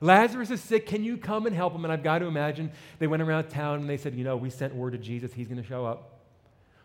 Lazarus 0.00 0.50
is 0.50 0.60
sick. 0.60 0.86
Can 0.86 1.02
you 1.02 1.16
come 1.16 1.46
and 1.46 1.56
help 1.56 1.74
him? 1.74 1.84
And 1.84 1.92
I've 1.92 2.02
got 2.02 2.18
to 2.18 2.26
imagine 2.26 2.70
they 2.98 3.06
went 3.06 3.22
around 3.22 3.48
town 3.48 3.80
and 3.80 3.88
they 3.88 3.96
said, 3.96 4.14
You 4.14 4.24
know, 4.24 4.36
we 4.36 4.50
sent 4.50 4.74
word 4.74 4.90
to 4.90 4.98
Jesus. 4.98 5.32
He's 5.32 5.48
going 5.48 5.62
to 5.62 5.66
show 5.66 5.86
up. 5.86 6.13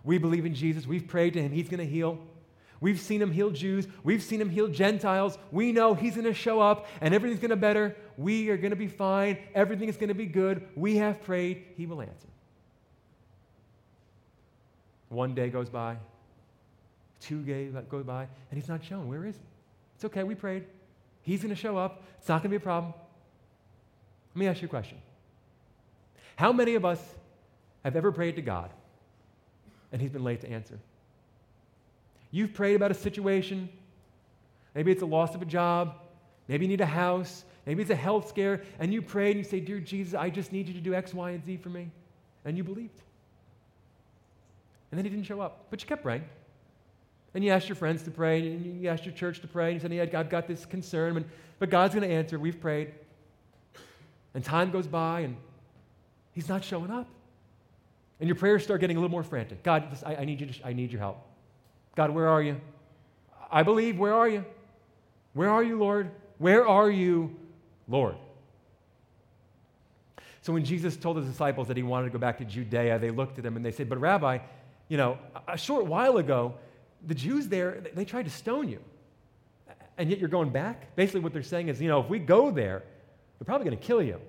We 0.04 0.18
believe 0.18 0.46
in 0.46 0.56
Jesus. 0.56 0.88
We've 0.88 1.08
prayed 1.08 1.34
to 1.34 1.42
him. 1.42 1.52
He's 1.52 1.70
going 1.70 1.80
to 1.80 1.86
heal. 1.86 2.20
We've 2.82 3.00
seen 3.00 3.22
him 3.22 3.32
heal 3.32 3.52
Jews. 3.52 3.88
We've 4.04 4.24
seen 4.24 4.40
him 4.40 4.50
heal 4.50 4.68
Gentiles. 4.68 5.38
We 5.52 5.72
know 5.72 5.94
he's 5.94 6.16
going 6.16 6.26
to 6.26 6.34
show 6.34 6.62
up 6.62 6.88
and 7.02 7.14
everything's 7.14 7.42
going 7.42 7.50
to 7.50 7.58
be 7.58 7.62
better. 7.62 7.96
We 8.18 8.50
are 8.50 8.58
going 8.58 8.72
to 8.72 8.78
be 8.78 8.88
fine. 8.88 9.38
Everything 9.54 9.90
is 9.90 9.98
going 9.98 10.10
to 10.10 10.14
be 10.14 10.26
good. 10.26 10.66
We 10.76 10.98
have 10.98 11.22
prayed. 11.24 11.66
He 11.76 11.86
will 11.86 12.02
answer. 12.02 12.28
One 15.10 15.34
day 15.34 15.50
goes 15.50 15.70
by, 15.70 15.98
two 17.20 17.42
days 17.42 17.74
go 17.90 18.04
by, 18.04 18.22
and 18.22 18.60
he's 18.60 18.70
not 18.70 18.84
shown. 18.84 19.08
Where 19.08 19.26
is 19.26 19.36
he? 19.36 19.42
It's 19.96 20.06
okay, 20.06 20.24
we 20.24 20.36
prayed. 20.36 20.66
He's 21.24 21.42
going 21.42 21.50
to 21.50 21.60
show 21.60 21.78
up. 21.78 22.04
It's 22.20 22.30
not 22.30 22.44
going 22.44 22.44
to 22.44 22.50
be 22.50 22.56
a 22.58 22.60
problem. 22.60 22.94
Let 24.36 24.40
me 24.40 24.48
ask 24.48 24.62
you 24.62 24.68
a 24.68 24.70
question. 24.70 25.00
How 26.36 26.54
many 26.54 26.76
of 26.76 26.86
us 26.86 27.00
have 27.84 27.96
ever 27.96 28.12
prayed 28.12 28.36
to 28.36 28.42
God 28.42 28.70
and 29.92 30.02
he's 30.02 30.12
been 30.12 30.24
late 30.24 30.42
to 30.42 30.50
answer? 30.50 30.80
You've 32.32 32.54
prayed 32.54 32.76
about 32.76 32.92
a 32.92 32.96
situation. 32.96 33.70
Maybe 34.76 34.92
it's 34.92 35.02
a 35.02 35.06
loss 35.08 35.36
of 35.36 35.42
a 35.42 35.46
job. 35.46 35.96
Maybe 36.48 36.66
you 36.66 36.70
need 36.70 36.82
a 36.82 36.86
house. 36.86 37.44
Maybe 37.66 37.82
it's 37.82 37.92
a 37.92 37.96
health 37.96 38.30
scare. 38.30 38.62
And 38.80 38.94
you 38.94 39.02
prayed 39.02 39.36
and 39.36 39.46
you 39.46 39.50
say, 39.50 39.60
Dear 39.60 39.80
Jesus, 39.80 40.14
I 40.14 40.30
just 40.30 40.52
need 40.52 40.68
you 40.68 40.74
to 40.74 40.82
do 40.82 40.94
X, 40.94 41.14
Y, 41.14 41.32
and 41.32 41.44
Z 41.46 41.58
for 41.58 41.70
me. 41.70 41.90
And 42.46 42.58
you 42.58 42.64
believed. 42.64 43.02
And 44.92 44.98
then 44.98 45.06
he 45.06 45.10
didn't 45.10 45.26
show 45.26 45.42
up. 45.42 45.68
But 45.70 45.82
you 45.82 45.88
kept 45.88 46.04
praying. 46.04 46.24
And 47.34 47.44
you 47.44 47.52
asked 47.52 47.70
your 47.70 47.76
friends 47.76 48.02
to 48.04 48.12
pray, 48.12 48.40
and 48.40 48.82
you 48.82 48.90
asked 48.90 49.06
your 49.06 49.14
church 49.14 49.40
to 49.42 49.48
pray, 49.48 49.66
and 49.66 49.74
you 49.76 49.80
said, 49.80 49.94
yeah, 49.94 50.20
I've 50.20 50.30
got 50.30 50.48
this 50.48 50.66
concern, 50.66 51.24
but 51.60 51.70
God's 51.70 51.94
going 51.94 52.08
to 52.08 52.14
answer. 52.14 52.40
We've 52.40 52.60
prayed. 52.60 52.94
And 54.34 54.44
time 54.44 54.72
goes 54.72 54.88
by, 54.88 55.22
and 55.22 55.38
he's 56.32 56.50
not 56.50 56.64
showing 56.64 56.90
up. 56.90 57.08
And 58.20 58.28
your 58.28 58.36
prayers 58.36 58.64
start 58.64 58.82
getting 58.82 58.98
a 58.98 59.00
little 59.00 59.12
more 59.12 59.24
frantic. 59.24 59.64
God, 59.64 59.98
I, 60.06 60.18
I 60.18 60.26
need 60.26 60.42
you 60.42 60.48
to, 60.48 60.68
I 60.68 60.74
need 60.74 60.92
your 60.92 61.00
help. 61.00 61.26
God, 61.96 62.12
where 62.12 62.28
are 62.28 62.42
you? 62.42 62.60
I 63.52 63.64
believe, 63.64 63.98
where 63.98 64.14
are 64.14 64.28
you? 64.28 64.46
Where 65.34 65.50
are 65.50 65.64
you, 65.64 65.78
Lord? 65.78 66.12
Where 66.38 66.68
are 66.68 66.90
you, 66.90 67.36
Lord? 67.88 68.16
So 70.42 70.54
when 70.54 70.64
Jesus 70.64 70.98
told 70.98 71.18
his 71.18 71.26
disciples 71.26 71.68
that 71.68 71.78
he 71.78 71.84
wanted 71.84 72.06
to 72.06 72.12
go 72.12 72.20
back 72.20 72.38
to 72.40 72.46
Judea, 72.46 73.00
they 73.00 73.12
looked 73.12 73.40
at 73.40 73.46
him 73.46 73.56
and 73.56 73.64
they 73.64 73.72
said, 73.72 73.90
But 73.90 74.00
Rabbi, 74.00 74.40
you 74.88 74.98
know, 74.98 75.18
a 75.48 75.58
short 75.58 75.86
while 75.86 76.18
ago, 76.18 76.56
the 77.06 77.16
Jews 77.16 77.48
there, 77.48 77.84
they 77.94 78.06
tried 78.06 78.24
to 78.24 78.32
stone 78.32 78.68
you. 78.68 78.80
And 79.98 80.10
yet 80.10 80.20
you're 80.20 80.30
going 80.30 80.50
back? 80.50 80.96
Basically, 80.96 81.20
what 81.20 81.34
they're 81.34 81.44
saying 81.44 81.68
is, 81.68 81.82
you 81.82 81.90
know, 81.90 82.00
if 82.00 82.10
we 82.10 82.20
go 82.20 82.52
there, 82.52 82.84
they're 83.38 83.46
probably 83.46 83.66
going 83.66 83.78
to 83.78 83.86
kill 83.86 84.02
you. 84.02 84.20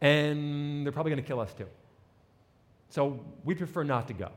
And 0.00 0.84
they're 0.84 0.92
probably 0.92 1.10
going 1.10 1.22
to 1.22 1.26
kill 1.26 1.38
us 1.38 1.52
too. 1.52 1.66
So 2.92 3.18
we 3.42 3.54
prefer 3.54 3.84
not 3.84 4.06
to 4.08 4.12
go. 4.12 4.28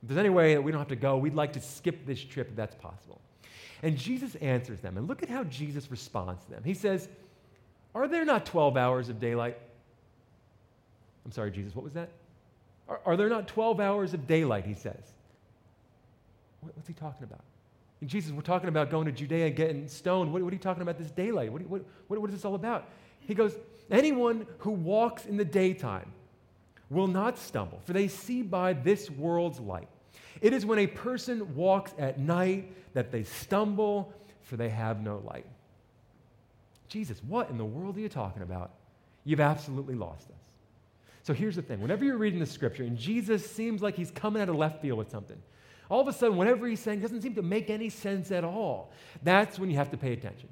If 0.00 0.08
there's 0.08 0.18
any 0.18 0.30
way 0.30 0.54
that 0.54 0.62
we 0.62 0.70
don't 0.70 0.80
have 0.80 0.88
to 0.88 0.96
go, 0.96 1.16
we'd 1.16 1.34
like 1.34 1.54
to 1.54 1.60
skip 1.60 2.06
this 2.06 2.22
trip 2.22 2.50
if 2.50 2.54
that's 2.54 2.76
possible. 2.76 3.20
And 3.82 3.96
Jesus 3.96 4.36
answers 4.36 4.78
them. 4.78 4.96
And 4.96 5.08
look 5.08 5.24
at 5.24 5.28
how 5.28 5.42
Jesus 5.42 5.90
responds 5.90 6.44
to 6.44 6.50
them. 6.52 6.62
He 6.64 6.72
says, 6.72 7.08
Are 7.96 8.06
there 8.06 8.24
not 8.24 8.46
12 8.46 8.76
hours 8.76 9.08
of 9.08 9.18
daylight? 9.18 9.58
I'm 11.24 11.32
sorry, 11.32 11.50
Jesus, 11.50 11.74
what 11.74 11.82
was 11.82 11.94
that? 11.94 12.10
Are, 12.88 13.00
are 13.04 13.16
there 13.16 13.28
not 13.28 13.48
12 13.48 13.80
hours 13.80 14.14
of 14.14 14.28
daylight, 14.28 14.66
he 14.66 14.74
says. 14.74 15.02
What, 16.60 16.76
what's 16.76 16.86
he 16.86 16.94
talking 16.94 17.24
about? 17.24 17.42
And 18.00 18.08
Jesus, 18.08 18.30
we're 18.30 18.42
talking 18.42 18.68
about 18.68 18.88
going 18.88 19.06
to 19.06 19.12
Judea 19.12 19.46
and 19.46 19.56
getting 19.56 19.88
stoned. 19.88 20.32
What, 20.32 20.42
what 20.42 20.52
are 20.52 20.54
you 20.54 20.62
talking 20.62 20.82
about 20.82 20.96
this 20.96 21.10
daylight? 21.10 21.50
What, 21.50 21.62
what, 21.62 21.82
what 22.06 22.30
is 22.30 22.36
this 22.36 22.44
all 22.44 22.54
about? 22.54 22.88
He 23.18 23.34
goes, 23.34 23.56
Anyone 23.90 24.46
who 24.58 24.70
walks 24.70 25.26
in 25.26 25.36
the 25.36 25.44
daytime 25.44 26.12
will 26.90 27.06
not 27.06 27.38
stumble, 27.38 27.80
for 27.84 27.92
they 27.92 28.08
see 28.08 28.42
by 28.42 28.72
this 28.72 29.10
world's 29.10 29.58
light. 29.58 29.88
It 30.40 30.52
is 30.52 30.64
when 30.66 30.78
a 30.78 30.86
person 30.86 31.54
walks 31.54 31.92
at 31.98 32.18
night 32.18 32.72
that 32.94 33.10
they 33.10 33.24
stumble, 33.24 34.12
for 34.42 34.56
they 34.56 34.68
have 34.68 35.02
no 35.02 35.22
light. 35.24 35.46
Jesus, 36.88 37.22
what 37.24 37.50
in 37.50 37.58
the 37.58 37.64
world 37.64 37.96
are 37.96 38.00
you 38.00 38.08
talking 38.08 38.42
about? 38.42 38.70
You've 39.24 39.40
absolutely 39.40 39.96
lost 39.96 40.28
us. 40.30 40.36
So 41.24 41.34
here's 41.34 41.56
the 41.56 41.62
thing 41.62 41.80
whenever 41.80 42.04
you're 42.04 42.18
reading 42.18 42.38
the 42.38 42.46
scripture 42.46 42.84
and 42.84 42.96
Jesus 42.96 43.48
seems 43.50 43.82
like 43.82 43.96
he's 43.96 44.12
coming 44.12 44.40
out 44.40 44.48
of 44.48 44.54
left 44.54 44.80
field 44.80 44.98
with 44.98 45.10
something, 45.10 45.40
all 45.88 46.00
of 46.00 46.08
a 46.08 46.12
sudden, 46.12 46.36
whatever 46.36 46.66
he's 46.66 46.80
saying 46.80 47.00
doesn't 47.00 47.22
seem 47.22 47.34
to 47.34 47.42
make 47.42 47.70
any 47.70 47.88
sense 47.88 48.30
at 48.30 48.44
all. 48.44 48.92
That's 49.22 49.58
when 49.58 49.70
you 49.70 49.76
have 49.76 49.90
to 49.90 49.96
pay 49.96 50.12
attention. 50.12 50.48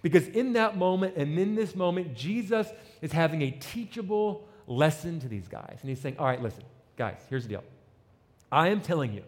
Because 0.00 0.26
in 0.28 0.52
that 0.54 0.76
moment 0.76 1.16
and 1.16 1.38
in 1.38 1.54
this 1.54 1.74
moment, 1.74 2.14
Jesus 2.14 2.68
is 3.00 3.12
having 3.12 3.42
a 3.42 3.50
teachable 3.50 4.46
lesson 4.66 5.20
to 5.20 5.28
these 5.28 5.48
guys. 5.48 5.78
And 5.80 5.88
he's 5.88 6.00
saying, 6.00 6.16
All 6.18 6.26
right, 6.26 6.42
listen, 6.42 6.64
guys, 6.96 7.18
here's 7.28 7.44
the 7.44 7.50
deal. 7.50 7.64
I 8.50 8.68
am 8.68 8.80
telling 8.80 9.12
you, 9.12 9.22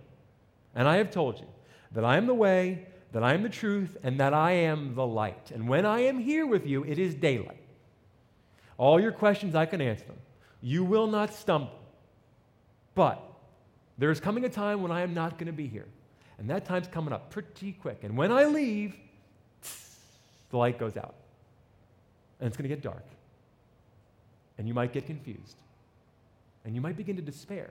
and 0.75 0.87
I 0.87 0.97
have 0.97 1.11
told 1.11 1.41
you, 1.41 1.47
that 1.93 2.05
I 2.05 2.17
am 2.17 2.27
the 2.27 2.35
way, 2.35 2.87
that 3.13 3.23
I 3.23 3.35
am 3.35 3.43
the 3.43 3.49
truth, 3.49 3.97
and 4.03 4.19
that 4.21 4.35
I 4.35 4.53
am 4.53 4.95
the 4.95 5.07
light. 5.07 5.51
And 5.53 5.69
when 5.69 5.87
I 5.87 6.01
am 6.01 6.19
here 6.19 6.47
with 6.47 6.67
you, 6.67 6.85
it 6.85 6.99
is 6.99 7.15
daylight. 7.15 7.61
All 8.77 9.01
your 9.01 9.13
questions, 9.13 9.55
I 9.55 9.67
can 9.67 9.81
answer 9.81 10.05
them. 10.05 10.17
You 10.61 10.85
will 10.85 11.07
not 11.07 11.33
stumble. 11.33 11.79
But 12.95 13.23
there 13.99 14.11
is 14.11 14.21
coming 14.21 14.45
a 14.45 14.49
time 14.49 14.83
when 14.83 14.91
I 14.91 15.03
am 15.03 15.15
not 15.15 15.39
going 15.39 15.47
to 15.47 15.53
be 15.53 15.69
here. 15.69 15.87
And 16.39 16.51
that 16.51 16.65
time's 16.65 16.89
coming 16.89 17.13
up 17.13 17.31
pretty 17.31 17.73
quick. 17.73 18.01
And 18.03 18.17
when 18.17 18.33
I 18.33 18.47
leave, 18.47 18.97
the 20.51 20.57
light 20.57 20.79
goes 20.79 20.97
out. 20.97 21.15
And 22.41 22.49
it's 22.49 22.57
going 22.57 22.69
to 22.69 22.75
get 22.75 22.83
dark. 22.83 23.05
And 24.59 24.69
you 24.69 24.75
might 24.75 24.93
get 24.93 25.07
confused. 25.07 25.57
And 26.65 26.75
you 26.75 26.81
might 26.81 26.97
begin 26.97 27.17
to 27.17 27.23
despair. 27.23 27.71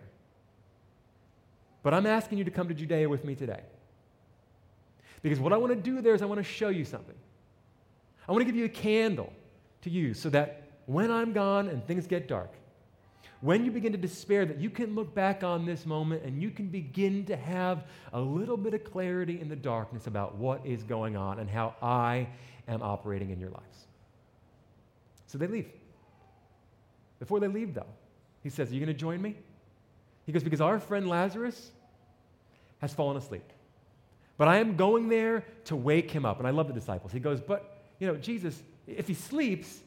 But 1.82 1.94
I'm 1.94 2.06
asking 2.06 2.38
you 2.38 2.44
to 2.44 2.52
come 2.52 2.68
to 2.70 2.74
Judea 2.74 3.10
with 3.10 3.26
me 3.26 3.36
today. 3.36 3.62
Because 5.22 5.40
what 5.40 5.54
I 5.54 5.58
want 5.58 5.74
to 5.74 5.80
do 5.80 6.02
there 6.02 6.14
is 6.14 6.22
I 6.22 6.26
want 6.26 6.40
to 6.40 6.44
show 6.44 6.70
you 6.70 6.86
something. 6.86 7.16
I 8.28 8.32
want 8.32 8.42
to 8.42 8.46
give 8.46 8.56
you 8.56 8.66
a 8.66 8.70
candle 8.70 9.32
to 9.82 9.90
use 9.90 10.20
so 10.20 10.30
that 10.30 10.64
when 10.86 11.12
I'm 11.12 11.34
gone 11.34 11.68
and 11.70 11.86
things 11.86 12.08
get 12.08 12.28
dark, 12.28 12.52
when 13.42 13.66
you 13.66 13.72
begin 13.72 13.92
to 13.92 13.98
despair, 13.98 14.46
that 14.46 14.60
you 14.60 14.70
can 14.70 14.96
look 14.96 15.14
back 15.14 15.44
on 15.44 15.66
this 15.66 15.86
moment 15.86 16.24
and 16.24 16.42
you 16.42 16.50
can 16.50 16.68
begin 16.68 17.26
to 17.26 17.36
have 17.36 17.86
a 18.14 18.20
little 18.20 18.56
bit 18.56 18.74
of 18.74 18.86
clarity 18.86 19.42
in 19.42 19.50
the 19.50 19.56
darkness 19.56 20.08
about 20.08 20.36
what 20.36 20.66
is 20.66 20.84
going 20.84 21.18
on 21.18 21.40
and 21.40 21.50
how 21.50 21.76
I 21.82 22.30
am 22.70 22.82
operating 22.82 23.32
in 23.32 23.42
your 23.42 23.50
lives. 23.50 23.88
So 25.28 25.38
they 25.38 25.48
leave. 25.48 25.70
Before 27.24 27.40
they 27.40 27.48
leave, 27.48 27.74
though, 27.74 27.94
he 28.42 28.50
says, 28.50 28.70
Are 28.70 28.74
you 28.74 28.80
going 28.80 28.94
to 28.94 29.00
join 29.00 29.22
me? 29.22 29.36
He 30.26 30.32
goes, 30.32 30.44
Because 30.44 30.62
our 30.62 30.80
friend 30.80 31.08
Lazarus 31.08 31.72
has 32.80 32.94
fallen 32.94 33.18
asleep. 33.18 33.50
But 34.38 34.48
I 34.48 34.58
am 34.58 34.76
going 34.76 35.10
there 35.10 35.46
to 35.66 35.76
wake 35.76 36.12
him 36.12 36.26
up. 36.26 36.40
And 36.40 36.48
I 36.48 36.52
love 36.52 36.68
the 36.68 36.74
disciples. 36.74 37.12
He 37.12 37.20
goes, 37.20 37.40
But, 37.40 37.78
you 38.00 38.08
know, 38.08 38.16
Jesus, 38.16 38.62
if 38.88 39.08
he 39.08 39.14
sleeps, 39.14 39.80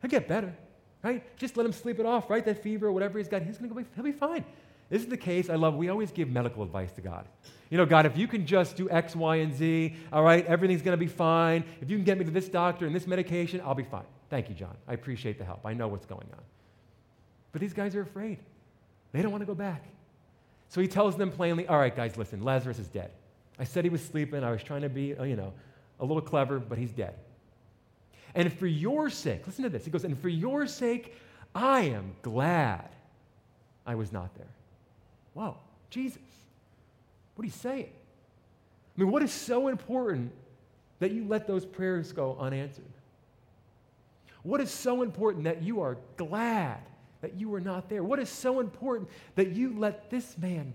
he'll 0.00 0.10
get 0.10 0.26
better 0.26 0.54
right? 1.02 1.36
Just 1.36 1.56
let 1.56 1.66
him 1.66 1.72
sleep 1.72 1.98
it 1.98 2.06
off, 2.06 2.30
right? 2.30 2.44
That 2.44 2.62
fever 2.62 2.86
or 2.86 2.92
whatever 2.92 3.18
he's 3.18 3.28
got, 3.28 3.42
he's 3.42 3.58
going 3.58 3.70
to 3.70 3.84
he'll 3.94 4.04
be 4.04 4.12
fine. 4.12 4.44
This 4.88 5.02
is 5.02 5.08
the 5.08 5.16
case. 5.16 5.48
I 5.48 5.54
love, 5.54 5.76
we 5.76 5.88
always 5.88 6.10
give 6.10 6.28
medical 6.28 6.62
advice 6.62 6.92
to 6.92 7.00
God. 7.00 7.26
You 7.70 7.78
know, 7.78 7.86
God, 7.86 8.06
if 8.06 8.16
you 8.16 8.26
can 8.26 8.44
just 8.44 8.76
do 8.76 8.90
X, 8.90 9.14
Y, 9.14 9.36
and 9.36 9.54
Z, 9.54 9.94
all 10.12 10.24
right, 10.24 10.44
everything's 10.46 10.82
going 10.82 10.98
to 10.98 11.00
be 11.00 11.06
fine. 11.06 11.64
If 11.80 11.88
you 11.88 11.96
can 11.96 12.04
get 12.04 12.18
me 12.18 12.24
to 12.24 12.30
this 12.30 12.48
doctor 12.48 12.86
and 12.86 12.94
this 12.94 13.06
medication, 13.06 13.60
I'll 13.64 13.76
be 13.76 13.84
fine. 13.84 14.04
Thank 14.28 14.48
you, 14.48 14.54
John. 14.54 14.76
I 14.88 14.94
appreciate 14.94 15.38
the 15.38 15.44
help. 15.44 15.60
I 15.64 15.74
know 15.74 15.86
what's 15.86 16.06
going 16.06 16.26
on. 16.32 16.42
But 17.52 17.60
these 17.60 17.72
guys 17.72 17.94
are 17.94 18.02
afraid. 18.02 18.38
They 19.12 19.22
don't 19.22 19.32
want 19.32 19.42
to 19.42 19.46
go 19.46 19.54
back. 19.54 19.82
So 20.68 20.80
he 20.80 20.86
tells 20.86 21.16
them 21.16 21.30
plainly, 21.30 21.66
all 21.66 21.78
right, 21.78 21.94
guys, 21.94 22.16
listen, 22.16 22.42
Lazarus 22.42 22.78
is 22.78 22.88
dead. 22.88 23.10
I 23.58 23.64
said 23.64 23.84
he 23.84 23.90
was 23.90 24.02
sleeping. 24.02 24.44
I 24.44 24.52
was 24.52 24.62
trying 24.62 24.82
to 24.82 24.88
be, 24.88 25.16
uh, 25.16 25.24
you 25.24 25.36
know, 25.36 25.52
a 25.98 26.04
little 26.04 26.22
clever, 26.22 26.58
but 26.58 26.78
he's 26.78 26.92
dead. 26.92 27.14
And 28.34 28.52
for 28.52 28.66
your 28.66 29.10
sake, 29.10 29.46
listen 29.46 29.64
to 29.64 29.70
this. 29.70 29.84
He 29.84 29.90
goes, 29.90 30.04
And 30.04 30.18
for 30.18 30.28
your 30.28 30.66
sake, 30.66 31.16
I 31.54 31.82
am 31.82 32.12
glad 32.22 32.88
I 33.84 33.96
was 33.96 34.12
not 34.12 34.34
there. 34.36 34.46
Whoa, 35.34 35.56
Jesus. 35.90 36.22
What 37.34 37.42
are 37.42 37.46
you 37.46 37.52
saying? 37.52 37.90
I 38.96 39.00
mean, 39.00 39.10
what 39.10 39.22
is 39.22 39.32
so 39.32 39.68
important 39.68 40.32
that 41.00 41.10
you 41.10 41.24
let 41.26 41.46
those 41.46 41.64
prayers 41.64 42.12
go 42.12 42.36
unanswered? 42.38 42.84
What 44.42 44.60
is 44.60 44.70
so 44.70 45.02
important 45.02 45.44
that 45.44 45.62
you 45.62 45.80
are 45.80 45.98
glad 46.16 46.80
that 47.20 47.34
you 47.34 47.48
were 47.48 47.60
not 47.60 47.88
there? 47.88 48.02
What 48.02 48.18
is 48.18 48.28
so 48.28 48.60
important 48.60 49.08
that 49.34 49.50
you 49.50 49.78
let 49.78 50.10
this 50.10 50.36
man 50.38 50.72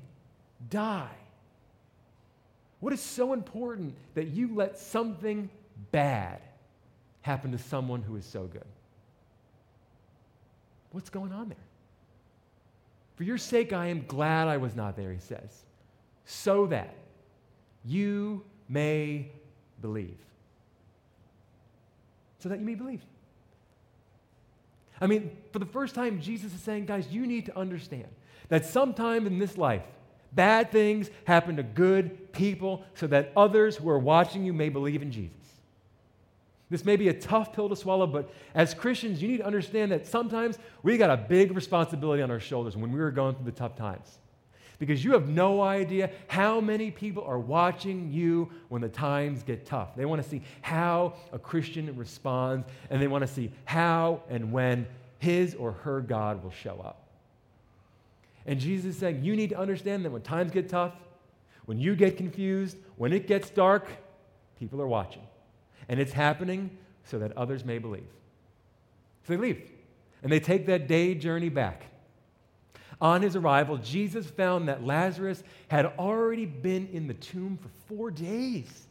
die? 0.69 1.15
What 2.79 2.93
is 2.93 3.01
so 3.01 3.33
important 3.33 3.95
that 4.13 4.27
you 4.27 4.53
let 4.53 4.77
something 4.77 5.49
bad 5.91 6.41
happen 7.21 7.51
to 7.51 7.57
someone 7.57 8.01
who 8.01 8.15
is 8.15 8.25
so 8.25 8.43
good? 8.45 8.65
What's 10.91 11.09
going 11.09 11.33
on 11.33 11.49
there? 11.49 11.57
For 13.15 13.23
your 13.23 13.37
sake, 13.37 13.73
I 13.73 13.87
am 13.87 14.05
glad 14.05 14.47
I 14.47 14.57
was 14.57 14.75
not 14.75 14.95
there, 14.95 15.11
he 15.11 15.19
says, 15.19 15.65
so 16.25 16.67
that 16.67 16.93
you 17.85 18.43
may 18.67 19.31
believe. 19.81 20.17
So 22.39 22.49
that 22.49 22.59
you 22.59 22.65
may 22.65 22.75
believe. 22.75 23.01
I 25.05 25.07
mean, 25.07 25.29
for 25.53 25.59
the 25.59 25.67
first 25.67 25.93
time, 25.93 26.19
Jesus 26.19 26.51
is 26.51 26.61
saying, 26.61 26.87
guys, 26.87 27.07
you 27.11 27.27
need 27.27 27.45
to 27.45 27.55
understand 27.55 28.07
that 28.49 28.65
sometime 28.65 29.27
in 29.27 29.37
this 29.37 29.55
life, 29.55 29.83
bad 30.33 30.71
things 30.71 31.11
happen 31.25 31.57
to 31.57 31.63
good 31.63 32.33
people 32.33 32.83
so 32.95 33.05
that 33.07 33.31
others 33.37 33.75
who 33.75 33.87
are 33.87 33.99
watching 33.99 34.43
you 34.43 34.51
may 34.51 34.69
believe 34.69 35.03
in 35.03 35.11
Jesus. 35.11 35.37
This 36.71 36.83
may 36.83 36.95
be 36.95 37.09
a 37.09 37.13
tough 37.13 37.53
pill 37.53 37.69
to 37.69 37.75
swallow, 37.75 38.07
but 38.07 38.33
as 38.55 38.73
Christians, 38.73 39.21
you 39.21 39.27
need 39.27 39.37
to 39.37 39.45
understand 39.45 39.91
that 39.91 40.07
sometimes 40.07 40.57
we 40.81 40.97
got 40.97 41.11
a 41.11 41.17
big 41.17 41.55
responsibility 41.55 42.23
on 42.23 42.31
our 42.31 42.39
shoulders 42.39 42.75
when 42.75 42.91
we 42.91 42.99
are 42.99 43.11
going 43.11 43.35
through 43.35 43.45
the 43.45 43.51
tough 43.51 43.75
times. 43.75 44.17
Because 44.79 45.03
you 45.03 45.13
have 45.13 45.29
no 45.29 45.61
idea 45.61 46.09
how 46.27 46.59
many 46.59 46.91
people 46.91 47.23
are 47.23 47.39
watching 47.39 48.11
you 48.11 48.51
when 48.69 48.81
the 48.81 48.89
times 48.89 49.43
get 49.43 49.65
tough. 49.65 49.95
They 49.95 50.05
want 50.05 50.21
to 50.21 50.29
see 50.29 50.41
how 50.61 51.13
a 51.31 51.39
Christian 51.39 51.95
responds, 51.95 52.65
and 52.89 53.01
they 53.01 53.07
want 53.07 53.21
to 53.21 53.27
see 53.27 53.51
how 53.65 54.21
and 54.29 54.51
when 54.51 54.87
his 55.19 55.55
or 55.55 55.71
her 55.71 56.01
God 56.01 56.43
will 56.43 56.51
show 56.51 56.81
up. 56.83 57.07
And 58.45 58.59
Jesus 58.59 58.95
is 58.95 58.99
saying, 58.99 59.23
you 59.23 59.35
need 59.35 59.49
to 59.49 59.57
understand 59.57 60.05
that 60.05 60.11
when 60.11 60.21
times 60.21 60.51
get 60.51 60.69
tough, 60.69 60.93
when 61.65 61.79
you 61.79 61.95
get 61.95 62.17
confused, 62.17 62.77
when 62.95 63.11
it 63.11 63.27
gets 63.27 63.49
dark, 63.49 63.87
people 64.59 64.81
are 64.81 64.87
watching. 64.87 65.23
And 65.89 65.99
it's 65.99 66.13
happening 66.13 66.69
so 67.05 67.17
that 67.19 67.35
others 67.37 67.65
may 67.65 67.79
believe. 67.79 68.07
So 69.25 69.33
they 69.33 69.37
leave. 69.37 69.71
And 70.21 70.31
they 70.31 70.39
take 70.39 70.67
that 70.67 70.87
day 70.87 71.15
journey 71.15 71.49
back. 71.49 71.85
On 73.01 73.21
his 73.21 73.35
arrival, 73.35 73.77
Jesus 73.77 74.25
found 74.25 74.67
that 74.67 74.85
Lazarus 74.85 75.43
had 75.67 75.85
already 75.99 76.45
been 76.45 76.87
in 76.93 77.07
the 77.07 77.13
tomb 77.13 77.57
for 77.61 77.69
four 77.87 78.11
days. 78.11 78.87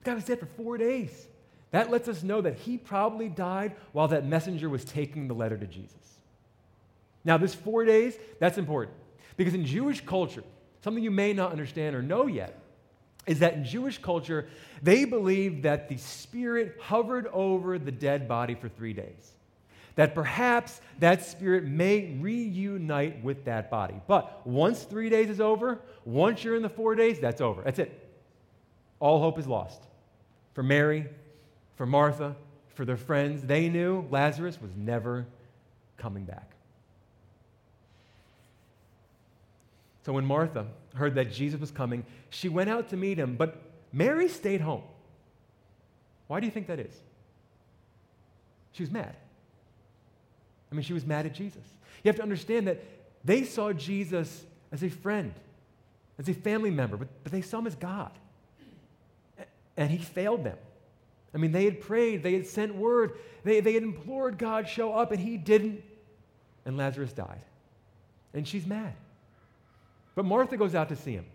The 0.00 0.10
guy 0.10 0.14
was 0.14 0.24
dead 0.24 0.40
for 0.40 0.46
four 0.46 0.76
days. 0.78 1.26
That 1.70 1.90
lets 1.90 2.08
us 2.08 2.22
know 2.22 2.40
that 2.40 2.56
he 2.56 2.76
probably 2.76 3.28
died 3.28 3.76
while 3.92 4.08
that 4.08 4.26
messenger 4.26 4.68
was 4.68 4.84
taking 4.84 5.28
the 5.28 5.34
letter 5.34 5.56
to 5.56 5.66
Jesus. 5.66 5.94
Now, 7.24 7.36
this 7.36 7.54
four 7.54 7.84
days, 7.84 8.16
that's 8.38 8.58
important. 8.58 8.96
Because 9.36 9.54
in 9.54 9.64
Jewish 9.64 10.04
culture, 10.04 10.42
something 10.82 11.02
you 11.02 11.10
may 11.10 11.32
not 11.32 11.52
understand 11.52 11.94
or 11.94 12.02
know 12.02 12.26
yet 12.26 12.58
is 13.26 13.40
that 13.40 13.54
in 13.54 13.64
Jewish 13.64 13.98
culture, 13.98 14.48
they 14.82 15.04
believed 15.04 15.62
that 15.62 15.88
the 15.88 15.96
spirit 15.98 16.76
hovered 16.80 17.26
over 17.28 17.78
the 17.78 17.92
dead 17.92 18.26
body 18.26 18.54
for 18.54 18.68
three 18.68 18.92
days. 18.92 19.32
That 20.00 20.14
perhaps 20.14 20.80
that 21.00 21.26
spirit 21.26 21.64
may 21.64 22.16
reunite 22.18 23.22
with 23.22 23.44
that 23.44 23.70
body. 23.70 24.00
But 24.06 24.46
once 24.46 24.82
three 24.82 25.10
days 25.10 25.28
is 25.28 25.42
over, 25.42 25.78
once 26.06 26.42
you're 26.42 26.56
in 26.56 26.62
the 26.62 26.70
four 26.70 26.94
days, 26.94 27.20
that's 27.20 27.42
over. 27.42 27.60
That's 27.60 27.78
it. 27.78 28.08
All 28.98 29.20
hope 29.20 29.38
is 29.38 29.46
lost. 29.46 29.82
For 30.54 30.62
Mary, 30.62 31.06
for 31.76 31.84
Martha, 31.84 32.34
for 32.70 32.86
their 32.86 32.96
friends, 32.96 33.42
they 33.42 33.68
knew 33.68 34.06
Lazarus 34.10 34.58
was 34.62 34.70
never 34.74 35.26
coming 35.98 36.24
back. 36.24 36.50
So 40.06 40.14
when 40.14 40.24
Martha 40.24 40.66
heard 40.94 41.14
that 41.16 41.30
Jesus 41.30 41.60
was 41.60 41.70
coming, 41.70 42.06
she 42.30 42.48
went 42.48 42.70
out 42.70 42.88
to 42.88 42.96
meet 42.96 43.18
him, 43.18 43.36
but 43.36 43.60
Mary 43.92 44.28
stayed 44.28 44.62
home. 44.62 44.84
Why 46.26 46.40
do 46.40 46.46
you 46.46 46.52
think 46.52 46.68
that 46.68 46.80
is? 46.80 46.94
She 48.72 48.82
was 48.82 48.90
mad. 48.90 49.14
I 50.70 50.74
mean, 50.74 50.82
she 50.82 50.92
was 50.92 51.04
mad 51.04 51.26
at 51.26 51.34
Jesus. 51.34 51.62
You 52.02 52.08
have 52.08 52.16
to 52.16 52.22
understand 52.22 52.68
that 52.68 52.82
they 53.24 53.44
saw 53.44 53.72
Jesus 53.72 54.44
as 54.72 54.82
a 54.82 54.88
friend, 54.88 55.34
as 56.18 56.28
a 56.28 56.34
family 56.34 56.70
member, 56.70 56.96
but, 56.96 57.08
but 57.22 57.32
they 57.32 57.42
saw 57.42 57.58
him 57.58 57.66
as 57.66 57.74
God. 57.74 58.12
And 59.76 59.90
he 59.90 59.98
failed 59.98 60.44
them. 60.44 60.56
I 61.34 61.38
mean, 61.38 61.52
they 61.52 61.64
had 61.64 61.80
prayed, 61.80 62.22
they 62.22 62.32
had 62.32 62.46
sent 62.46 62.74
word, 62.74 63.12
they, 63.44 63.60
they 63.60 63.74
had 63.74 63.82
implored 63.82 64.36
God 64.36 64.68
show 64.68 64.92
up, 64.92 65.12
and 65.12 65.20
he 65.20 65.36
didn't. 65.36 65.82
And 66.64 66.76
Lazarus 66.76 67.12
died. 67.12 67.42
And 68.34 68.46
she's 68.46 68.66
mad. 68.66 68.94
But 70.14 70.24
Martha 70.24 70.56
goes 70.56 70.74
out 70.74 70.88
to 70.90 70.96
see 70.96 71.12
him. 71.12 71.26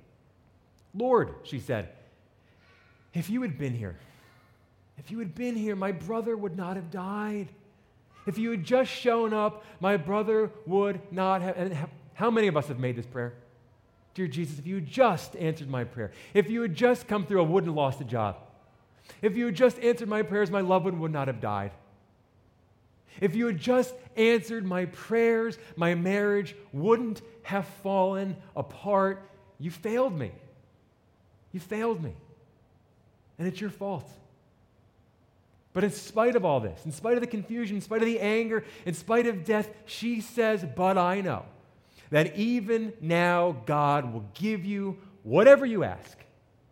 Lord, 0.94 1.34
she 1.44 1.60
said, 1.60 1.90
if 3.14 3.30
you 3.30 3.42
had 3.42 3.58
been 3.58 3.74
here, 3.74 3.98
if 4.98 5.12
you 5.12 5.20
had 5.20 5.36
been 5.36 5.56
here, 5.56 5.76
my 5.76 5.92
brother 5.92 6.38
would 6.38 6.56
not 6.56 6.76
have 6.76 6.92
died. 6.92 7.48
If 8.26 8.38
you 8.38 8.52
had 8.52 8.64
just 8.64 8.92
shown 8.92 9.34
up, 9.34 9.64
my 9.80 9.98
brother 9.98 10.52
would 10.66 11.00
not 11.12 11.42
have. 11.42 11.58
And 11.58 11.78
how 12.14 12.32
many 12.32 12.48
of 12.48 12.58
us 12.58 12.68
have 12.68 12.80
made 12.80 12.96
this 12.96 13.06
prayer? 13.06 13.34
Dear 14.14 14.28
Jesus, 14.28 14.58
if 14.58 14.66
you 14.66 14.76
had 14.76 14.88
just 14.88 15.36
answered 15.36 15.70
my 15.70 15.84
prayer, 15.84 16.12
if 16.34 16.50
you 16.50 16.62
had 16.62 16.74
just 16.74 17.08
come 17.08 17.26
through, 17.26 17.44
I 17.44 17.46
wouldn't 17.46 17.70
have 17.70 17.76
lost 17.76 18.02
a 18.02 18.06
job. 18.06 18.38
If 19.22 19.36
you 19.36 19.48
had 19.48 19.56
just 19.56 19.78
answered 19.80 20.08
my 20.08 20.24
prayers, 20.24 20.50
my 20.50 20.62
loved 20.62 20.86
one 20.86 21.00
would 21.00 21.12
not 21.12 21.28
have 21.28 21.42
died. 21.42 21.72
If 23.22 23.36
you 23.36 23.46
had 23.46 23.60
just 23.60 23.94
answered 24.16 24.66
my 24.66 24.86
prayers, 24.86 25.58
my 25.76 25.96
marriage 25.96 26.56
wouldn't 26.74 27.22
have 27.44 27.66
fallen 27.84 28.36
apart. 28.56 29.30
You 29.60 29.72
failed 29.72 30.18
me. 30.18 30.32
You 31.52 31.60
failed 31.60 32.04
me. 32.04 32.14
And 33.38 33.48
it's 33.48 33.62
your 33.62 33.70
fault. 33.70 34.10
But 35.76 35.84
in 35.84 35.92
spite 35.92 36.38
of 36.38 36.46
all 36.46 36.62
this, 36.62 36.86
in 36.86 36.94
spite 36.94 37.16
of 37.16 37.22
the 37.22 37.28
confusion, 37.28 37.76
in 37.76 37.82
spite 37.82 38.02
of 38.02 38.08
the 38.08 38.22
anger, 38.22 38.64
in 38.86 38.94
spite 38.94 39.28
of 39.28 39.44
death, 39.44 39.70
she 39.86 40.22
says, 40.22 40.66
But 40.74 40.98
I 40.98 41.20
know 41.20 41.44
that 42.12 42.38
even 42.38 42.94
now 43.02 43.62
God 43.66 44.14
will 44.14 44.24
give 44.34 44.64
you 44.64 44.98
whatever 45.24 45.66
you 45.66 45.84
ask. 45.84 46.18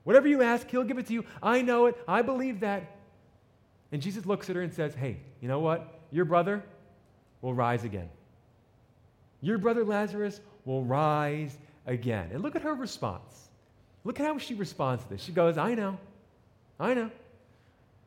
Whatever 0.06 0.30
you 0.30 0.42
ask, 0.42 0.70
He'll 0.70 0.86
give 0.86 1.00
it 1.00 1.08
to 1.08 1.14
you. 1.14 1.26
I 1.44 1.62
know 1.62 1.88
it. 1.88 2.02
I 2.08 2.22
believe 2.22 2.62
that. 2.62 2.96
And 3.92 4.02
Jesus 4.02 4.26
looks 4.26 4.50
at 4.50 4.56
her 4.56 4.62
and 4.62 4.74
says, 4.74 4.96
Hey, 4.96 5.18
you 5.42 5.50
know 5.50 5.60
what? 5.60 6.00
Your 6.10 6.24
brother 6.24 6.64
will 7.42 7.54
rise 7.54 7.84
again. 7.84 8.08
Your 9.42 9.58
brother 9.58 9.84
Lazarus 9.84 10.40
will 10.64 10.86
rise 10.86 11.58
again. 11.86 12.30
And 12.32 12.42
look 12.42 12.56
at 12.56 12.62
her 12.62 12.74
response. 12.74 13.50
Look 14.06 14.22
at 14.22 14.26
how 14.26 14.38
she 14.38 14.54
responds 14.54 15.04
to 15.04 15.10
this. 15.10 15.22
She 15.22 15.34
goes, 15.34 15.58
I 15.58 15.76
know. 15.76 15.98
I 16.80 16.94
know. 16.94 17.12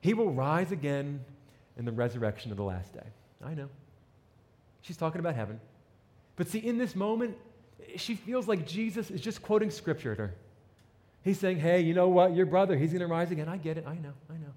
He 0.07 0.15
will 0.15 0.31
rise 0.31 0.71
again 0.71 1.19
in 1.77 1.85
the 1.85 1.91
resurrection 1.91 2.53
of 2.53 2.57
the 2.57 2.63
last 2.63 2.93
day. 2.93 3.09
I 3.45 3.55
know. 3.55 3.69
She's 4.83 4.97
talking 4.97 5.19
about 5.19 5.35
heaven. 5.35 5.59
But 6.37 6.47
see, 6.47 6.61
in 6.61 6.79
this 6.79 6.95
moment, 6.95 7.37
she 7.97 8.15
feels 8.15 8.47
like 8.47 8.65
Jesus 8.65 9.11
is 9.11 9.21
just 9.21 9.43
quoting 9.43 9.69
scripture 9.69 10.15
to 10.15 10.23
her. 10.23 10.35
He's 11.25 11.41
saying, 11.41 11.59
Hey, 11.59 11.81
you 11.81 11.93
know 11.93 12.07
what? 12.07 12.37
Your 12.37 12.47
brother, 12.47 12.77
he's 12.77 12.93
going 12.93 13.01
to 13.01 13.09
rise 13.09 13.33
again. 13.33 13.49
I 13.49 13.57
get 13.57 13.79
it. 13.79 13.85
I 13.85 13.95
know. 13.95 14.13
I 14.31 14.35
know. 14.35 14.53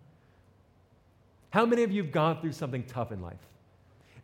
How 1.50 1.66
many 1.66 1.82
of 1.82 1.92
you 1.92 2.04
have 2.04 2.12
gone 2.12 2.40
through 2.42 2.52
something 2.52 2.84
tough 2.84 3.12
in 3.12 3.20
life? 3.20 3.42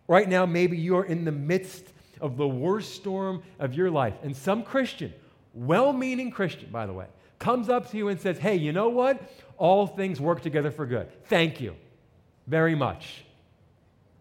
Right 0.08 0.30
now, 0.30 0.46
maybe 0.46 0.78
you're 0.78 1.06
in 1.06 1.26
the 1.26 1.32
midst 1.32 1.86
of 2.22 2.38
the 2.38 2.48
worst 2.48 2.94
storm 2.94 3.42
of 3.58 3.74
your 3.74 3.90
life. 3.90 4.14
And 4.22 4.38
some 4.38 4.62
Christian, 4.62 5.12
well 5.56 5.92
meaning 5.92 6.30
Christian, 6.30 6.70
by 6.70 6.86
the 6.86 6.94
way, 6.94 7.08
comes 7.40 7.70
up 7.70 7.92
to 7.92 7.98
you 7.98 8.08
and 8.10 8.20
says, 8.20 8.38
Hey, 8.38 8.56
you 8.56 8.72
know 8.72 8.90
what? 8.90 9.22
All 9.58 9.88
things 9.88 10.20
work 10.20 10.42
together 10.42 10.72
for 10.72 10.86
good. 10.86 11.08
Thank 11.26 11.62
you 11.62 11.76
very 12.48 12.76
much. 12.76 13.26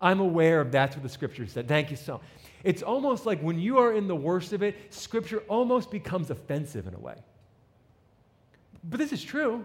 I'm 0.01 0.21
aware 0.21 0.61
of 0.61 0.71
that's 0.71 0.97
what 0.97 1.03
the 1.03 1.09
scripture 1.09 1.47
said. 1.47 1.67
Thank 1.67 1.91
you 1.91 1.97
so 1.97 2.21
It's 2.63 2.83
almost 2.83 3.27
like 3.27 3.41
when 3.41 3.59
you 3.59 3.79
are 3.79 3.95
in 3.95 4.07
the 4.07 4.17
worst 4.17 4.53
of 4.53 4.63
it, 4.63 4.93
scripture 4.93 5.43
almost 5.49 5.91
becomes 5.91 6.31
offensive 6.31 6.87
in 6.87 6.95
a 6.95 6.99
way. 6.99 7.17
But 8.85 8.99
this 8.99 9.13
is 9.13 9.23
true. 9.23 9.65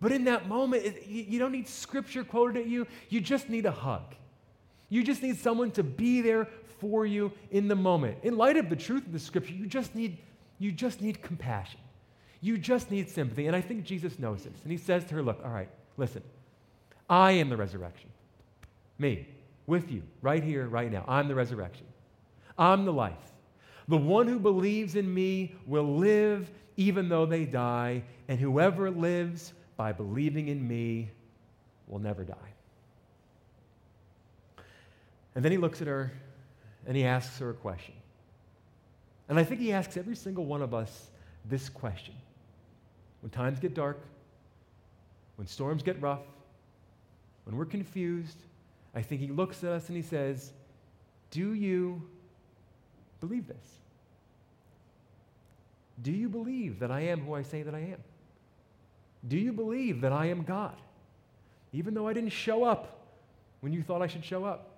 But 0.00 0.12
in 0.12 0.24
that 0.24 0.48
moment, 0.48 1.06
you 1.06 1.38
don't 1.38 1.52
need 1.52 1.68
scripture 1.68 2.24
quoted 2.24 2.62
at 2.62 2.66
you. 2.66 2.86
You 3.10 3.20
just 3.20 3.50
need 3.50 3.66
a 3.66 3.70
hug. 3.70 4.14
You 4.88 5.04
just 5.04 5.22
need 5.22 5.38
someone 5.38 5.70
to 5.72 5.82
be 5.82 6.22
there 6.22 6.48
for 6.78 7.04
you 7.04 7.32
in 7.50 7.68
the 7.68 7.76
moment. 7.76 8.18
In 8.22 8.36
light 8.36 8.56
of 8.56 8.70
the 8.70 8.76
truth 8.76 9.06
of 9.06 9.12
the 9.12 9.18
scripture, 9.18 9.52
you 9.52 9.66
just 9.66 9.94
need, 9.94 10.16
you 10.58 10.72
just 10.72 11.02
need 11.02 11.22
compassion. 11.22 11.80
You 12.40 12.56
just 12.56 12.90
need 12.90 13.08
sympathy. 13.08 13.46
And 13.46 13.54
I 13.54 13.60
think 13.60 13.84
Jesus 13.84 14.18
knows 14.18 14.44
this. 14.44 14.62
And 14.62 14.72
he 14.72 14.78
says 14.78 15.04
to 15.06 15.14
her, 15.14 15.22
Look, 15.22 15.40
all 15.44 15.50
right, 15.50 15.68
listen, 15.96 16.22
I 17.08 17.32
am 17.32 17.48
the 17.48 17.56
resurrection. 17.56 18.08
Me, 18.98 19.26
with 19.66 19.90
you, 19.90 20.02
right 20.22 20.42
here, 20.42 20.66
right 20.66 20.90
now. 20.90 21.04
I'm 21.06 21.28
the 21.28 21.34
resurrection. 21.34 21.86
I'm 22.58 22.84
the 22.84 22.92
life. 22.92 23.14
The 23.88 23.96
one 23.96 24.28
who 24.28 24.38
believes 24.38 24.96
in 24.96 25.12
me 25.12 25.54
will 25.66 25.96
live 25.96 26.50
even 26.76 27.08
though 27.08 27.26
they 27.26 27.44
die, 27.44 28.02
and 28.28 28.38
whoever 28.38 28.90
lives 28.90 29.52
by 29.76 29.92
believing 29.92 30.48
in 30.48 30.66
me 30.66 31.10
will 31.88 31.98
never 31.98 32.24
die. 32.24 32.34
And 35.34 35.44
then 35.44 35.52
he 35.52 35.58
looks 35.58 35.80
at 35.80 35.88
her 35.88 36.12
and 36.86 36.96
he 36.96 37.04
asks 37.04 37.38
her 37.38 37.50
a 37.50 37.54
question. 37.54 37.94
And 39.28 39.38
I 39.38 39.44
think 39.44 39.60
he 39.60 39.72
asks 39.72 39.96
every 39.96 40.16
single 40.16 40.44
one 40.44 40.62
of 40.62 40.74
us 40.74 41.10
this 41.44 41.68
question 41.68 42.14
when 43.20 43.30
times 43.30 43.58
get 43.58 43.74
dark, 43.74 44.00
when 45.36 45.46
storms 45.46 45.82
get 45.82 46.00
rough, 46.00 46.22
when 47.44 47.56
we're 47.56 47.64
confused, 47.64 48.38
I 48.94 49.02
think 49.02 49.20
he 49.20 49.28
looks 49.28 49.64
at 49.64 49.70
us 49.70 49.88
and 49.88 49.96
he 49.96 50.02
says, 50.02 50.52
Do 51.30 51.54
you 51.54 52.02
believe 53.20 53.46
this? 53.46 53.56
Do 56.02 56.12
you 56.12 56.28
believe 56.28 56.78
that 56.80 56.90
I 56.90 57.00
am 57.02 57.20
who 57.20 57.34
I 57.34 57.42
say 57.42 57.62
that 57.62 57.74
I 57.74 57.80
am? 57.80 57.98
Do 59.28 59.36
you 59.36 59.52
believe 59.52 60.00
that 60.00 60.12
I 60.12 60.26
am 60.26 60.42
God? 60.42 60.76
Even 61.72 61.94
though 61.94 62.08
I 62.08 62.12
didn't 62.12 62.30
show 62.30 62.64
up 62.64 62.98
when 63.60 63.72
you 63.72 63.82
thought 63.82 64.00
I 64.00 64.06
should 64.06 64.24
show 64.24 64.44
up, 64.44 64.70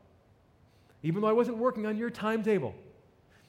even 1.03 1.23
though 1.23 1.29
I 1.29 1.33
wasn't 1.33 1.59
working 1.59 1.87
on 1.87 1.97
your 1.97 2.11
timetable, 2.11 2.75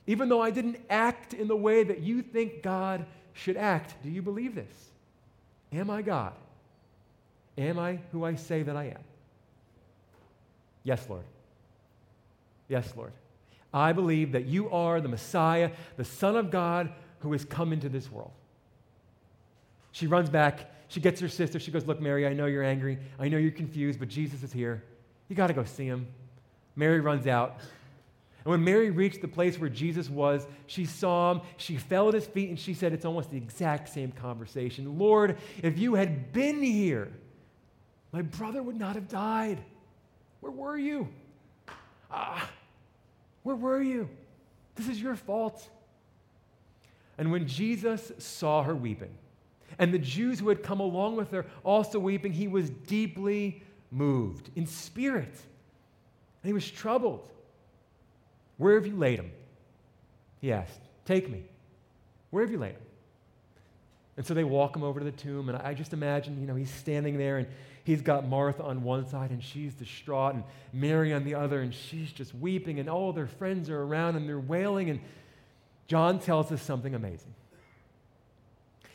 even 0.05 0.29
though 0.29 0.41
I 0.41 0.51
didn't 0.51 0.79
act 0.89 1.33
in 1.33 1.47
the 1.47 1.55
way 1.55 1.83
that 1.83 1.99
you 1.99 2.21
think 2.21 2.61
God 2.61 3.05
should 3.33 3.57
act. 3.57 3.95
Do 4.03 4.09
you 4.09 4.21
believe 4.21 4.55
this? 4.55 4.89
Am 5.71 5.89
I 5.89 6.01
God? 6.01 6.33
Am 7.57 7.77
I 7.79 7.99
who 8.11 8.23
I 8.23 8.35
say 8.35 8.63
that 8.63 8.75
I 8.75 8.85
am? 8.85 9.03
Yes, 10.83 11.05
Lord. 11.09 11.23
Yes, 12.67 12.93
Lord. 12.95 13.11
I 13.73 13.91
believe 13.91 14.33
that 14.33 14.45
you 14.45 14.69
are 14.69 15.01
the 15.01 15.07
Messiah, 15.07 15.71
the 15.97 16.05
Son 16.05 16.35
of 16.35 16.51
God 16.51 16.91
who 17.19 17.31
has 17.31 17.43
come 17.45 17.73
into 17.73 17.89
this 17.89 18.11
world. 18.11 18.31
She 19.91 20.07
runs 20.07 20.29
back. 20.29 20.71
She 20.89 20.99
gets 20.99 21.21
her 21.21 21.29
sister. 21.29 21.59
She 21.59 21.71
goes, 21.71 21.85
Look, 21.85 22.01
Mary, 22.01 22.27
I 22.27 22.33
know 22.33 22.45
you're 22.45 22.63
angry. 22.63 22.99
I 23.19 23.29
know 23.29 23.37
you're 23.37 23.51
confused, 23.51 23.99
but 23.99 24.09
Jesus 24.09 24.43
is 24.43 24.51
here. 24.51 24.83
You 25.27 25.35
got 25.35 25.47
to 25.47 25.53
go 25.53 25.63
see 25.63 25.85
him. 25.85 26.07
Mary 26.75 26.99
runs 26.99 27.27
out. 27.27 27.57
And 28.45 28.51
when 28.51 28.63
Mary 28.63 28.89
reached 28.89 29.21
the 29.21 29.27
place 29.27 29.57
where 29.57 29.69
Jesus 29.69 30.09
was, 30.09 30.45
she 30.67 30.85
saw 30.85 31.31
him, 31.31 31.41
she 31.55 31.77
fell 31.77 32.09
at 32.09 32.13
his 32.13 32.25
feet, 32.25 32.49
and 32.49 32.59
she 32.59 32.73
said, 32.73 32.91
It's 32.91 33.05
almost 33.05 33.31
the 33.31 33.37
exact 33.37 33.89
same 33.89 34.11
conversation. 34.11 34.97
Lord, 34.99 35.37
if 35.61 35.79
you 35.79 35.95
had 35.95 36.33
been 36.33 36.61
here, 36.61 37.11
my 38.11 38.21
brother 38.21 38.61
would 38.61 38.77
not 38.77 38.95
have 38.95 39.07
died. 39.07 39.63
Where 40.41 40.51
were 40.51 40.77
you? 40.77 41.07
Ah, 42.11 42.49
where 43.43 43.55
were 43.55 43.81
you? 43.81 44.09
This 44.75 44.89
is 44.89 45.01
your 45.01 45.15
fault. 45.15 45.67
And 47.17 47.31
when 47.31 47.47
Jesus 47.47 48.11
saw 48.17 48.63
her 48.63 48.75
weeping, 48.75 49.15
and 49.79 49.93
the 49.93 49.99
Jews 49.99 50.39
who 50.39 50.49
had 50.49 50.63
come 50.63 50.79
along 50.79 51.15
with 51.15 51.31
her 51.31 51.45
also 51.63 51.97
weeping, 51.97 52.33
he 52.33 52.47
was 52.47 52.69
deeply 52.69 53.63
moved 53.89 54.49
in 54.55 54.67
spirit. 54.67 55.33
And 56.43 56.49
he 56.49 56.53
was 56.53 56.69
troubled. 56.69 57.29
Where 58.63 58.75
have 58.75 58.87
you 58.87 58.95
laid 58.95 59.19
him? 59.19 59.29
He 60.39 60.53
asked. 60.53 60.79
Take 61.03 61.29
me. 61.29 61.43
Where 62.29 62.45
have 62.45 62.49
you 62.49 62.57
laid 62.57 62.75
him? 62.75 62.81
And 64.15 64.25
so 64.25 64.33
they 64.33 64.45
walk 64.45 64.73
him 64.73 64.83
over 64.83 65.01
to 65.01 65.03
the 65.03 65.11
tomb, 65.11 65.49
and 65.49 65.57
I 65.57 65.73
just 65.73 65.91
imagine, 65.91 66.39
you 66.39 66.47
know, 66.47 66.55
he's 66.55 66.71
standing 66.71 67.17
there 67.17 67.39
and 67.39 67.47
he's 67.83 68.01
got 68.01 68.25
Martha 68.25 68.63
on 68.63 68.83
one 68.83 69.05
side 69.05 69.31
and 69.31 69.43
she's 69.43 69.73
distraught, 69.73 70.35
and 70.35 70.45
Mary 70.71 71.11
on 71.11 71.25
the 71.25 71.35
other, 71.35 71.59
and 71.59 71.73
she's 71.73 72.09
just 72.13 72.33
weeping, 72.33 72.79
and 72.79 72.89
all 72.89 73.11
their 73.11 73.27
friends 73.27 73.69
are 73.69 73.83
around 73.83 74.15
and 74.15 74.29
they're 74.29 74.39
wailing. 74.39 74.89
And 74.89 75.01
John 75.87 76.19
tells 76.19 76.49
us 76.49 76.61
something 76.61 76.95
amazing. 76.95 77.33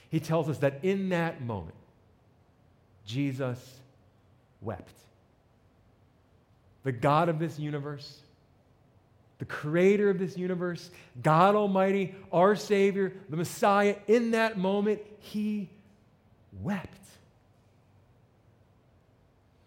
He 0.09 0.19
tells 0.19 0.49
us 0.49 0.57
that 0.59 0.79
in 0.83 1.11
that 1.11 1.43
moment, 1.43 1.77
Jesus 3.05 3.59
wept. 4.63 4.95
The 6.85 6.93
God 6.93 7.29
of 7.29 7.39
this 7.39 7.59
universe, 7.59 8.21
the 9.38 9.44
creator 9.44 10.11
of 10.11 10.18
this 10.18 10.37
universe, 10.37 10.90
God 11.22 11.55
Almighty, 11.55 12.14
our 12.33 12.57
Savior, 12.57 13.12
the 13.29 13.37
Messiah, 13.37 13.96
in 14.07 14.33
that 14.33 14.59
moment, 14.59 15.01
he 15.20 15.70
wept. 16.61 16.94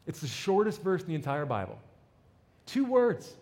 It's 0.05 0.19
the 0.19 0.27
shortest 0.27 0.81
verse 0.81 1.01
in 1.01 1.07
the 1.07 1.15
entire 1.15 1.45
Bible. 1.45 1.79
Two 2.65 2.85
words. 2.85 3.33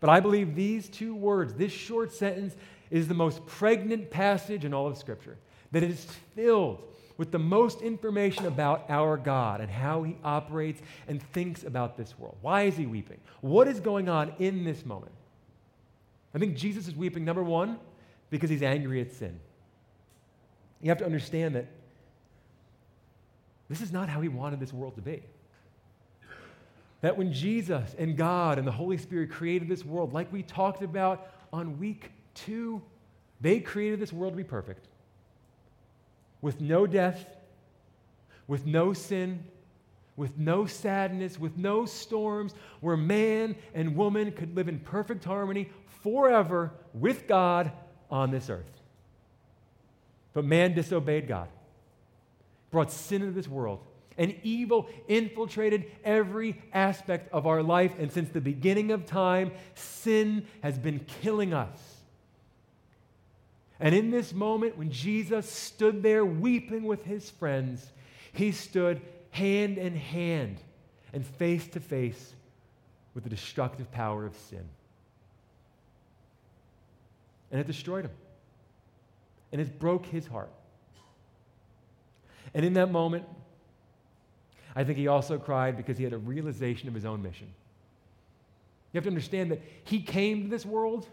But 0.00 0.10
I 0.10 0.20
believe 0.20 0.54
these 0.54 0.88
two 0.88 1.14
words, 1.14 1.54
this 1.54 1.72
short 1.72 2.12
sentence, 2.12 2.54
is 2.90 3.08
the 3.08 3.14
most 3.14 3.44
pregnant 3.46 4.10
passage 4.10 4.64
in 4.64 4.74
all 4.74 4.86
of 4.86 4.98
Scripture. 4.98 5.38
That 5.70 5.82
it 5.82 5.90
is 5.90 6.04
filled 6.34 6.82
with 7.16 7.30
the 7.30 7.38
most 7.38 7.80
information 7.80 8.46
about 8.46 8.84
our 8.90 9.16
God 9.16 9.60
and 9.60 9.70
how 9.70 10.02
he 10.02 10.16
operates 10.24 10.82
and 11.08 11.22
thinks 11.32 11.62
about 11.62 11.96
this 11.96 12.18
world. 12.18 12.36
Why 12.42 12.62
is 12.62 12.76
he 12.76 12.84
weeping? 12.84 13.20
What 13.40 13.68
is 13.68 13.80
going 13.80 14.08
on 14.08 14.34
in 14.38 14.64
this 14.64 14.84
moment? 14.84 15.12
I 16.34 16.38
think 16.38 16.56
Jesus 16.56 16.88
is 16.88 16.94
weeping, 16.94 17.24
number 17.24 17.42
one, 17.42 17.78
because 18.30 18.48
he's 18.48 18.62
angry 18.62 19.00
at 19.00 19.12
sin. 19.12 19.38
You 20.80 20.88
have 20.88 20.98
to 20.98 21.04
understand 21.04 21.54
that 21.54 21.66
this 23.68 23.80
is 23.80 23.92
not 23.92 24.08
how 24.08 24.20
he 24.20 24.28
wanted 24.28 24.60
this 24.60 24.72
world 24.72 24.96
to 24.96 25.02
be. 25.02 25.22
That 27.00 27.16
when 27.16 27.32
Jesus 27.32 27.94
and 27.98 28.16
God 28.16 28.58
and 28.58 28.66
the 28.66 28.72
Holy 28.72 28.96
Spirit 28.96 29.30
created 29.30 29.68
this 29.68 29.84
world, 29.84 30.12
like 30.12 30.32
we 30.32 30.42
talked 30.42 30.82
about 30.82 31.28
on 31.52 31.78
week 31.78 32.10
two, 32.34 32.82
they 33.40 33.60
created 33.60 34.00
this 34.00 34.12
world 34.12 34.32
to 34.32 34.36
be 34.36 34.44
perfect. 34.44 34.88
With 36.40 36.60
no 36.60 36.86
death, 36.86 37.26
with 38.46 38.66
no 38.66 38.92
sin, 38.92 39.44
with 40.16 40.36
no 40.36 40.66
sadness, 40.66 41.38
with 41.38 41.56
no 41.56 41.86
storms, 41.86 42.54
where 42.80 42.96
man 42.96 43.56
and 43.74 43.96
woman 43.96 44.30
could 44.32 44.54
live 44.54 44.68
in 44.68 44.78
perfect 44.78 45.24
harmony 45.24 45.70
forever 46.02 46.72
with 46.92 47.26
God 47.26 47.72
on 48.10 48.30
this 48.30 48.50
earth. 48.50 48.66
But 50.32 50.44
man 50.44 50.74
disobeyed 50.74 51.28
God, 51.28 51.48
brought 52.70 52.90
sin 52.90 53.22
into 53.22 53.34
this 53.34 53.48
world, 53.48 53.80
and 54.18 54.34
evil 54.42 54.88
infiltrated 55.08 55.90
every 56.04 56.60
aspect 56.72 57.32
of 57.32 57.46
our 57.46 57.62
life. 57.62 57.94
And 57.98 58.12
since 58.12 58.28
the 58.30 58.40
beginning 58.40 58.90
of 58.90 59.06
time, 59.06 59.52
sin 59.74 60.46
has 60.62 60.78
been 60.78 61.00
killing 61.22 61.54
us. 61.54 61.78
And 63.80 63.94
in 63.94 64.10
this 64.10 64.32
moment, 64.32 64.78
when 64.78 64.90
Jesus 64.90 65.50
stood 65.50 66.02
there 66.02 66.24
weeping 66.24 66.84
with 66.84 67.04
his 67.04 67.28
friends, 67.30 67.90
he 68.32 68.52
stood 68.52 69.00
hand 69.30 69.76
in 69.76 69.96
hand 69.96 70.58
and 71.12 71.26
face 71.26 71.66
to 71.68 71.80
face 71.80 72.34
with 73.14 73.24
the 73.24 73.30
destructive 73.30 73.90
power 73.90 74.24
of 74.24 74.36
sin. 74.48 74.68
And 77.52 77.60
it 77.60 77.66
destroyed 77.66 78.06
him. 78.06 78.10
And 79.52 79.60
it 79.60 79.78
broke 79.78 80.06
his 80.06 80.26
heart. 80.26 80.50
And 82.54 82.64
in 82.64 82.72
that 82.74 82.90
moment, 82.90 83.24
I 84.74 84.84
think 84.84 84.98
he 84.98 85.06
also 85.06 85.38
cried 85.38 85.76
because 85.76 85.98
he 85.98 86.04
had 86.04 86.12
a 86.12 86.18
realization 86.18 86.88
of 86.88 86.94
his 86.94 87.04
own 87.04 87.22
mission. 87.22 87.46
You 88.92 88.98
have 88.98 89.04
to 89.04 89.10
understand 89.10 89.50
that 89.50 89.62
he 89.84 90.00
came 90.00 90.44
to 90.44 90.48
this 90.48 90.66
world 90.66 91.06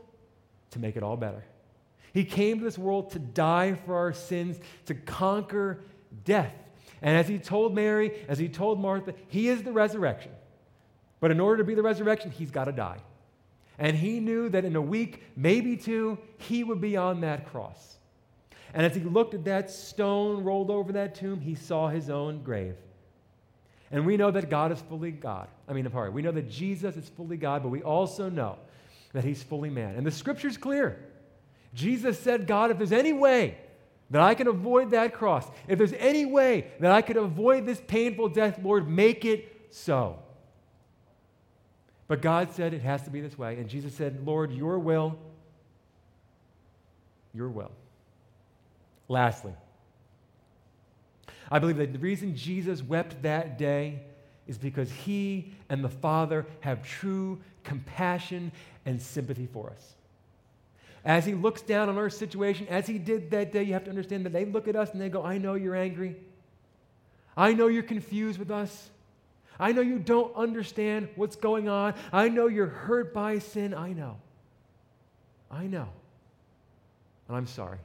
to 0.72 0.80
make 0.80 0.96
it 0.96 1.04
all 1.04 1.18
better. 1.18 1.44
He 2.14 2.24
came 2.24 2.60
to 2.60 2.64
this 2.64 2.78
world 2.78 3.12
to 3.12 3.20
die 3.20 3.74
for 3.86 3.96
our 3.96 4.14
sins, 4.14 4.60
to 4.86 4.96
conquer 4.96 5.82
death. 6.26 6.54
And 7.02 7.16
as 7.16 7.28
he 7.28 7.38
told 7.38 7.76
Mary, 7.76 8.26
as 8.28 8.40
he 8.40 8.50
told 8.50 8.80
Martha, 8.80 9.14
he 9.28 9.48
is 9.48 9.64
the 9.64 9.72
resurrection. 9.72 10.32
But 11.20 11.32
in 11.32 11.40
order 11.40 11.58
to 11.58 11.64
be 11.64 11.76
the 11.76 11.84
resurrection, 11.84 12.32
he's 12.32 12.52
got 12.52 12.66
to 12.66 12.72
die. 12.72 13.00
And 13.80 13.96
he 13.96 14.20
knew 14.20 14.50
that 14.50 14.66
in 14.66 14.76
a 14.76 14.82
week, 14.82 15.24
maybe 15.38 15.78
two, 15.78 16.20
he 16.38 16.66
would 16.66 16.82
be 16.82 16.98
on 16.98 17.22
that 17.22 17.50
cross. 17.50 17.96
And 18.74 18.86
as 18.86 18.94
he 18.94 19.02
looked 19.02 19.34
at 19.34 19.46
that 19.46 19.72
stone 19.72 20.44
rolled 20.44 20.70
over 20.70 20.92
that 20.92 21.16
tomb, 21.16 21.40
he 21.40 21.56
saw 21.56 21.88
his 21.88 22.10
own 22.10 22.44
grave. 22.44 22.76
And 23.90 24.06
we 24.06 24.18
know 24.18 24.30
that 24.32 24.50
God 24.50 24.72
is 24.72 24.80
fully 24.82 25.12
God. 25.12 25.48
I 25.68 25.74
mean, 25.74 25.90
pardon, 25.90 26.14
we 26.14 26.22
know 26.22 26.32
that 26.32 26.50
Jesus 26.50 26.96
is 26.98 27.10
fully 27.10 27.38
God, 27.38 27.64
but 27.64 27.70
we 27.70 27.82
also 27.82 28.30
know 28.30 28.58
that 29.14 29.24
he's 29.24 29.42
fully 29.42 29.70
man. 29.70 29.96
And 29.96 30.06
the 30.06 30.12
scripture's 30.12 30.58
clear. 30.58 31.00
Jesus 31.74 32.20
said, 32.20 32.46
God, 32.46 32.72
if 32.72 32.78
there's 32.78 32.92
any 32.92 33.14
way 33.14 33.58
that 34.12 34.22
I 34.22 34.36
can 34.36 34.48
avoid 34.48 34.92
that 34.92 35.14
cross, 35.14 35.48
if 35.68 35.78
there's 35.78 35.94
any 35.94 36.26
way 36.26 36.68
that 36.80 36.92
I 36.92 37.02
could 37.02 37.18
avoid 37.18 37.66
this 37.66 37.82
painful 37.88 38.30
death, 38.30 38.60
Lord, 38.62 38.88
make 38.88 39.26
it 39.26 39.68
so. 39.72 40.20
But 42.10 42.24
God 42.24 42.52
said 42.52 42.74
it 42.74 42.82
has 42.82 43.04
to 43.04 43.12
be 43.12 43.22
this 43.22 43.38
way. 43.38 43.58
And 43.58 43.70
Jesus 43.70 43.94
said, 43.94 44.26
Lord, 44.26 44.52
your 44.52 44.80
will, 44.80 45.18
your 47.36 47.50
will. 47.50 47.72
Lastly, 49.08 49.54
I 51.52 51.60
believe 51.60 51.78
that 51.78 51.94
the 51.94 52.00
reason 52.00 52.36
Jesus 52.36 52.82
wept 52.82 53.22
that 53.22 53.60
day 53.60 54.02
is 54.48 54.58
because 54.58 54.92
he 54.92 55.54
and 55.70 55.84
the 55.84 55.90
Father 55.90 56.48
have 56.62 56.84
true 56.84 57.40
compassion 57.64 58.52
and 58.88 59.00
sympathy 59.00 59.48
for 59.54 59.70
us. 59.70 59.94
As 61.06 61.28
he 61.28 61.36
looks 61.36 61.62
down 61.62 61.90
on 61.90 61.98
our 62.00 62.10
situation, 62.10 62.68
as 62.70 62.88
he 62.88 62.98
did 62.98 63.30
that 63.32 63.52
day, 63.52 63.62
you 63.62 63.74
have 63.74 63.84
to 63.84 63.92
understand 63.92 64.26
that 64.26 64.34
they 64.34 64.46
look 64.46 64.68
at 64.68 64.76
us 64.76 64.92
and 64.92 65.00
they 65.00 65.10
go, 65.10 65.24
I 65.24 65.38
know 65.38 65.54
you're 65.54 65.76
angry. 65.76 66.16
I 67.38 67.54
know 67.54 67.68
you're 67.68 67.84
confused 67.84 68.40
with 68.40 68.50
us. 68.50 68.90
I 69.60 69.72
know 69.72 69.82
you 69.82 70.00
don't 70.00 70.36
understand 70.36 71.10
what's 71.16 71.36
going 71.36 71.68
on. 71.68 71.96
I 72.14 72.30
know 72.30 72.48
you're 72.48 72.68
hurt 72.68 73.14
by 73.14 73.40
sin. 73.40 73.74
I 73.74 73.94
know. 73.94 74.18
I 75.52 75.68
know. 75.68 75.90
And 77.28 77.38
I'm 77.38 77.48
sorry. 77.48 77.80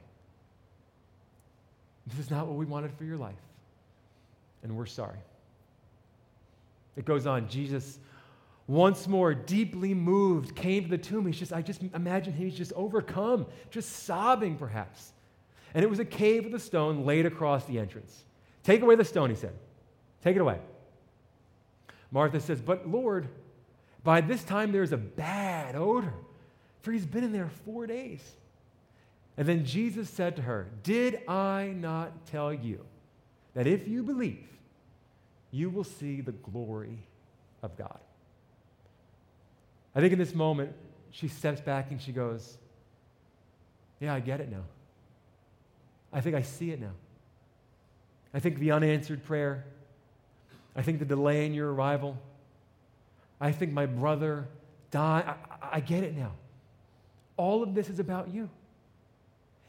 This 2.07 2.19
is 2.19 2.31
not 2.31 2.47
what 2.47 2.55
we 2.55 2.65
wanted 2.65 2.93
for 2.93 3.03
your 3.03 3.17
life 3.17 3.35
and 4.65 4.75
we're 4.75 4.87
sorry. 4.87 5.19
It 6.97 7.05
goes 7.05 7.27
on. 7.27 7.47
Jesus, 7.47 7.99
once 8.67 9.07
more, 9.07 9.33
deeply 9.35 9.93
moved, 9.93 10.55
came 10.55 10.83
to 10.83 10.89
the 10.89 10.97
tomb. 10.97 11.27
He's 11.27 11.37
just, 11.37 11.53
I 11.53 11.61
just 11.61 11.81
imagine 11.93 12.33
he's 12.33 12.55
just 12.55 12.73
overcome, 12.73 13.45
just 13.69 14.03
sobbing 14.03 14.57
perhaps. 14.57 15.11
And 15.75 15.83
it 15.83 15.89
was 15.89 15.99
a 15.99 16.05
cave 16.05 16.45
with 16.45 16.55
a 16.55 16.59
stone 16.59 17.05
laid 17.05 17.27
across 17.27 17.65
the 17.65 17.77
entrance. 17.77 18.23
Take 18.63 18.81
away 18.81 18.95
the 18.95 19.05
stone, 19.05 19.29
he 19.29 19.35
said. 19.35 19.53
Take 20.23 20.35
it 20.35 20.41
away. 20.41 20.59
Martha 22.15 22.39
says, 22.39 22.61
But 22.61 22.89
Lord, 22.89 23.27
by 24.01 24.21
this 24.21 24.41
time 24.41 24.71
there's 24.71 24.93
a 24.93 24.97
bad 24.97 25.75
odor, 25.75 26.13
for 26.79 26.93
he's 26.93 27.05
been 27.05 27.25
in 27.25 27.33
there 27.33 27.49
four 27.65 27.85
days. 27.85 28.23
And 29.35 29.45
then 29.45 29.65
Jesus 29.65 30.09
said 30.09 30.37
to 30.37 30.41
her, 30.43 30.69
Did 30.81 31.27
I 31.27 31.73
not 31.75 32.25
tell 32.27 32.53
you 32.53 32.85
that 33.53 33.67
if 33.67 33.85
you 33.85 34.01
believe, 34.01 34.47
you 35.51 35.69
will 35.69 35.83
see 35.83 36.21
the 36.21 36.31
glory 36.31 36.99
of 37.61 37.75
God. 37.75 37.99
I 39.93 39.99
think 39.99 40.13
in 40.13 40.19
this 40.19 40.33
moment, 40.33 40.71
she 41.11 41.27
steps 41.27 41.59
back 41.59 41.91
and 41.91 42.01
she 42.01 42.13
goes, 42.13 42.57
Yeah, 43.99 44.13
I 44.13 44.21
get 44.21 44.39
it 44.39 44.49
now. 44.49 44.63
I 46.13 46.21
think 46.21 46.37
I 46.37 46.43
see 46.43 46.71
it 46.71 46.79
now. 46.79 46.93
I 48.33 48.39
think 48.39 48.57
the 48.59 48.71
unanswered 48.71 49.25
prayer, 49.25 49.65
I 50.75 50.81
think 50.81 50.99
the 50.99 51.05
delay 51.05 51.45
in 51.45 51.53
your 51.53 51.73
arrival, 51.73 52.17
I 53.39 53.51
think 53.51 53.71
my 53.71 53.85
brother 53.85 54.47
died. 54.91 55.25
I, 55.61 55.77
I 55.77 55.79
get 55.79 56.03
it 56.03 56.15
now. 56.15 56.33
All 57.37 57.63
of 57.63 57.73
this 57.73 57.89
is 57.89 57.99
about 57.99 58.33
you. 58.33 58.49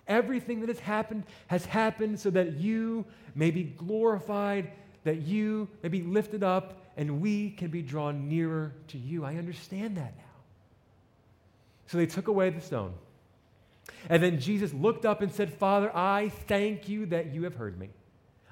Everything 0.08 0.60
that 0.60 0.68
has 0.68 0.78
happened 0.78 1.24
has 1.48 1.64
happened 1.64 2.20
so 2.20 2.30
that 2.30 2.54
you 2.54 3.04
may 3.34 3.50
be 3.50 3.64
glorified 3.64 4.70
that 5.06 5.22
you 5.22 5.68
may 5.84 5.88
be 5.88 6.02
lifted 6.02 6.42
up 6.42 6.82
and 6.96 7.20
we 7.20 7.50
can 7.50 7.70
be 7.70 7.80
drawn 7.80 8.28
nearer 8.28 8.72
to 8.88 8.98
you. 8.98 9.24
I 9.24 9.36
understand 9.36 9.96
that 9.98 10.16
now. 10.16 10.24
So 11.86 11.96
they 11.96 12.06
took 12.06 12.26
away 12.26 12.50
the 12.50 12.60
stone. 12.60 12.92
And 14.08 14.20
then 14.20 14.40
Jesus 14.40 14.74
looked 14.74 15.06
up 15.06 15.22
and 15.22 15.32
said, 15.32 15.54
Father, 15.54 15.96
I 15.96 16.30
thank 16.48 16.88
you 16.88 17.06
that 17.06 17.32
you 17.32 17.44
have 17.44 17.54
heard 17.54 17.78
me. 17.78 17.90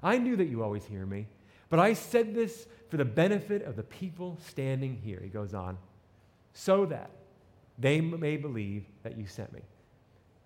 I 0.00 0.18
knew 0.18 0.36
that 0.36 0.44
you 0.44 0.62
always 0.62 0.84
hear 0.84 1.04
me, 1.04 1.26
but 1.74 1.80
I 1.80 1.94
said 1.94 2.36
this 2.36 2.68
for 2.88 2.98
the 2.98 3.04
benefit 3.04 3.62
of 3.62 3.74
the 3.74 3.82
people 3.82 4.38
standing 4.46 4.94
here. 4.94 5.18
He 5.20 5.28
goes 5.28 5.54
on, 5.54 5.76
so 6.52 6.86
that 6.86 7.10
they 7.80 8.00
may 8.00 8.36
believe 8.36 8.84
that 9.02 9.18
you 9.18 9.26
sent 9.26 9.52
me. 9.52 9.58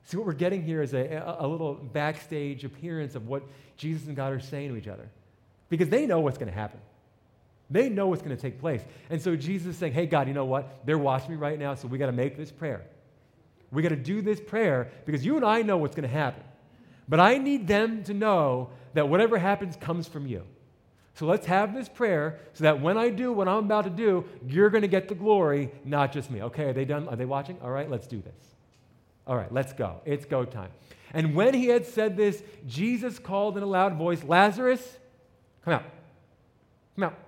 See, 0.04 0.16
what 0.16 0.24
we're 0.24 0.32
getting 0.32 0.62
here 0.62 0.80
is 0.80 0.94
a, 0.94 1.36
a 1.38 1.46
little 1.46 1.74
backstage 1.74 2.64
appearance 2.64 3.14
of 3.14 3.28
what 3.28 3.42
Jesus 3.76 4.06
and 4.06 4.16
God 4.16 4.32
are 4.32 4.40
saying 4.40 4.70
to 4.70 4.76
each 4.76 4.88
other. 4.88 5.06
Because 5.68 5.90
they 5.90 6.06
know 6.06 6.20
what's 6.20 6.38
going 6.38 6.48
to 6.48 6.58
happen. 6.58 6.80
They 7.68 7.90
know 7.90 8.06
what's 8.06 8.22
going 8.22 8.34
to 8.34 8.40
take 8.40 8.58
place. 8.58 8.80
And 9.10 9.20
so 9.20 9.36
Jesus 9.36 9.74
is 9.74 9.76
saying, 9.76 9.92
hey, 9.92 10.06
God, 10.06 10.28
you 10.28 10.32
know 10.32 10.46
what? 10.46 10.86
They're 10.86 10.96
watching 10.96 11.32
me 11.32 11.36
right 11.36 11.58
now, 11.58 11.74
so 11.74 11.88
we 11.88 11.98
got 11.98 12.06
to 12.06 12.12
make 12.12 12.38
this 12.38 12.50
prayer. 12.50 12.86
We 13.70 13.82
got 13.82 13.90
to 13.90 13.96
do 13.96 14.22
this 14.22 14.40
prayer 14.40 14.90
because 15.04 15.26
you 15.26 15.36
and 15.36 15.44
I 15.44 15.60
know 15.60 15.76
what's 15.76 15.94
going 15.94 16.08
to 16.08 16.16
happen. 16.16 16.42
But 17.06 17.20
I 17.20 17.36
need 17.36 17.68
them 17.68 18.02
to 18.04 18.14
know 18.14 18.70
that 18.94 19.10
whatever 19.10 19.36
happens 19.36 19.76
comes 19.76 20.08
from 20.08 20.26
you. 20.26 20.44
So 21.18 21.26
let's 21.26 21.46
have 21.46 21.74
this 21.74 21.88
prayer 21.88 22.38
so 22.52 22.62
that 22.62 22.80
when 22.80 22.96
I 22.96 23.08
do 23.08 23.32
what 23.32 23.48
I'm 23.48 23.64
about 23.64 23.82
to 23.84 23.90
do, 23.90 24.24
you're 24.46 24.70
going 24.70 24.82
to 24.82 24.88
get 24.88 25.08
the 25.08 25.16
glory, 25.16 25.68
not 25.84 26.12
just 26.12 26.30
me. 26.30 26.42
Okay, 26.44 26.66
are 26.66 26.72
they 26.72 26.84
done? 26.84 27.08
Are 27.08 27.16
they 27.16 27.24
watching? 27.24 27.58
All 27.60 27.70
right, 27.70 27.90
let's 27.90 28.06
do 28.06 28.22
this. 28.22 28.54
All 29.26 29.36
right, 29.36 29.52
let's 29.52 29.72
go. 29.72 30.00
It's 30.04 30.24
go 30.24 30.44
time. 30.44 30.70
And 31.12 31.34
when 31.34 31.54
he 31.54 31.66
had 31.66 31.86
said 31.86 32.16
this, 32.16 32.40
Jesus 32.68 33.18
called 33.18 33.56
in 33.56 33.64
a 33.64 33.66
loud 33.66 33.96
voice, 33.96 34.22
Lazarus, 34.22 34.80
come 35.64 35.74
out. 35.74 35.82
Come 36.94 37.04
out. 37.04 37.18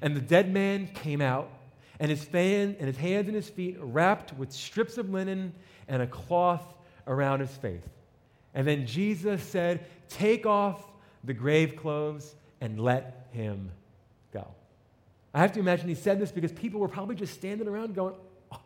And 0.00 0.14
the 0.14 0.20
dead 0.20 0.52
man 0.52 0.86
came 0.86 1.20
out, 1.20 1.50
and 1.98 2.12
his 2.12 2.22
fan 2.22 2.76
and 2.78 2.86
his 2.86 2.96
hands 2.96 3.26
and 3.26 3.34
his 3.34 3.50
feet 3.50 3.76
wrapped 3.80 4.38
with 4.38 4.52
strips 4.52 4.98
of 4.98 5.10
linen 5.10 5.52
and 5.88 6.00
a 6.00 6.06
cloth 6.06 6.74
around 7.08 7.40
his 7.40 7.50
face. 7.56 7.82
And 8.54 8.64
then 8.64 8.86
Jesus 8.86 9.42
said, 9.42 9.84
Take 10.08 10.46
off 10.46 10.80
the 11.24 11.34
grave 11.34 11.74
clothes 11.74 12.36
and 12.62 12.78
let 12.78 13.26
him 13.32 13.72
go. 14.32 14.46
I 15.34 15.40
have 15.40 15.52
to 15.52 15.60
imagine 15.60 15.88
he 15.88 15.96
said 15.96 16.20
this 16.20 16.30
because 16.30 16.52
people 16.52 16.78
were 16.78 16.88
probably 16.88 17.16
just 17.16 17.34
standing 17.34 17.66
around 17.66 17.96
going, 17.96 18.14
oh, 18.52 18.60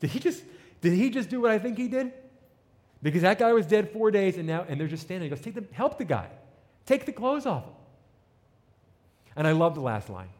did 0.00 0.10
he 0.10 0.18
just 0.18 0.42
did 0.80 0.94
he 0.94 1.10
just 1.10 1.28
do 1.28 1.42
what 1.42 1.50
I 1.50 1.58
think 1.58 1.76
he 1.76 1.88
did? 1.88 2.12
Because 3.02 3.20
that 3.22 3.38
guy 3.38 3.52
was 3.52 3.66
dead 3.66 3.92
four 3.92 4.10
days 4.10 4.38
and 4.38 4.46
now 4.46 4.64
and 4.66 4.80
they're 4.80 4.88
just 4.88 5.02
standing. 5.02 5.28
He 5.28 5.36
goes, 5.36 5.44
take 5.44 5.54
the, 5.54 5.64
help 5.72 5.98
the 5.98 6.06
guy. 6.06 6.28
Take 6.86 7.04
the 7.04 7.12
clothes 7.12 7.44
off 7.44 7.64
him. 7.64 7.72
And 9.36 9.46
I 9.46 9.52
love 9.52 9.74
the 9.74 9.82
last 9.82 10.08
line. 10.08 10.30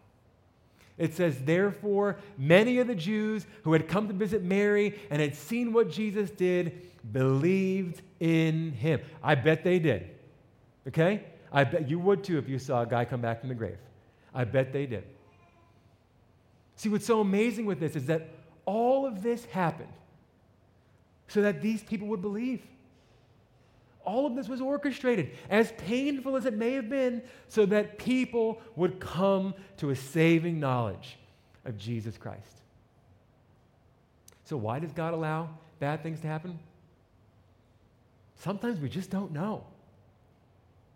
It 0.96 1.12
says, 1.12 1.38
Therefore, 1.40 2.16
many 2.38 2.78
of 2.78 2.86
the 2.86 2.94
Jews 2.94 3.46
who 3.64 3.74
had 3.74 3.86
come 3.86 4.08
to 4.08 4.14
visit 4.14 4.42
Mary 4.42 4.98
and 5.10 5.20
had 5.20 5.34
seen 5.34 5.74
what 5.74 5.90
Jesus 5.90 6.30
did 6.30 6.88
believed 7.12 8.00
in 8.18 8.72
him. 8.72 9.00
I 9.22 9.34
bet 9.34 9.62
they 9.62 9.78
did. 9.78 10.08
Okay? 10.88 11.22
I 11.56 11.64
bet 11.64 11.88
you 11.88 11.98
would 11.98 12.22
too 12.22 12.36
if 12.36 12.50
you 12.50 12.58
saw 12.58 12.82
a 12.82 12.86
guy 12.86 13.06
come 13.06 13.22
back 13.22 13.40
from 13.40 13.48
the 13.48 13.54
grave. 13.54 13.78
I 14.34 14.44
bet 14.44 14.74
they 14.74 14.84
did. 14.84 15.04
See, 16.76 16.90
what's 16.90 17.06
so 17.06 17.20
amazing 17.20 17.64
with 17.64 17.80
this 17.80 17.96
is 17.96 18.04
that 18.06 18.28
all 18.66 19.06
of 19.06 19.22
this 19.22 19.46
happened 19.46 19.92
so 21.28 21.40
that 21.40 21.62
these 21.62 21.82
people 21.82 22.08
would 22.08 22.20
believe. 22.20 22.60
All 24.04 24.26
of 24.26 24.36
this 24.36 24.48
was 24.48 24.60
orchestrated, 24.60 25.30
as 25.48 25.72
painful 25.78 26.36
as 26.36 26.44
it 26.44 26.52
may 26.52 26.74
have 26.74 26.90
been, 26.90 27.22
so 27.48 27.64
that 27.64 27.96
people 27.96 28.60
would 28.76 29.00
come 29.00 29.54
to 29.78 29.88
a 29.88 29.96
saving 29.96 30.60
knowledge 30.60 31.16
of 31.64 31.78
Jesus 31.78 32.18
Christ. 32.18 32.60
So, 34.44 34.58
why 34.58 34.78
does 34.78 34.92
God 34.92 35.14
allow 35.14 35.48
bad 35.80 36.02
things 36.02 36.20
to 36.20 36.26
happen? 36.26 36.58
Sometimes 38.36 38.78
we 38.78 38.90
just 38.90 39.10
don't 39.10 39.32
know. 39.32 39.64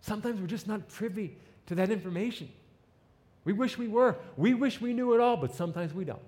Sometimes 0.00 0.40
we're 0.40 0.46
just 0.46 0.66
not 0.66 0.88
privy 0.88 1.36
to 1.66 1.74
that 1.76 1.90
information. 1.90 2.48
We 3.44 3.52
wish 3.52 3.78
we 3.78 3.88
were. 3.88 4.16
We 4.36 4.54
wish 4.54 4.80
we 4.80 4.92
knew 4.92 5.14
it 5.14 5.20
all, 5.20 5.36
but 5.36 5.54
sometimes 5.54 5.94
we 5.94 6.04
don't. 6.04 6.22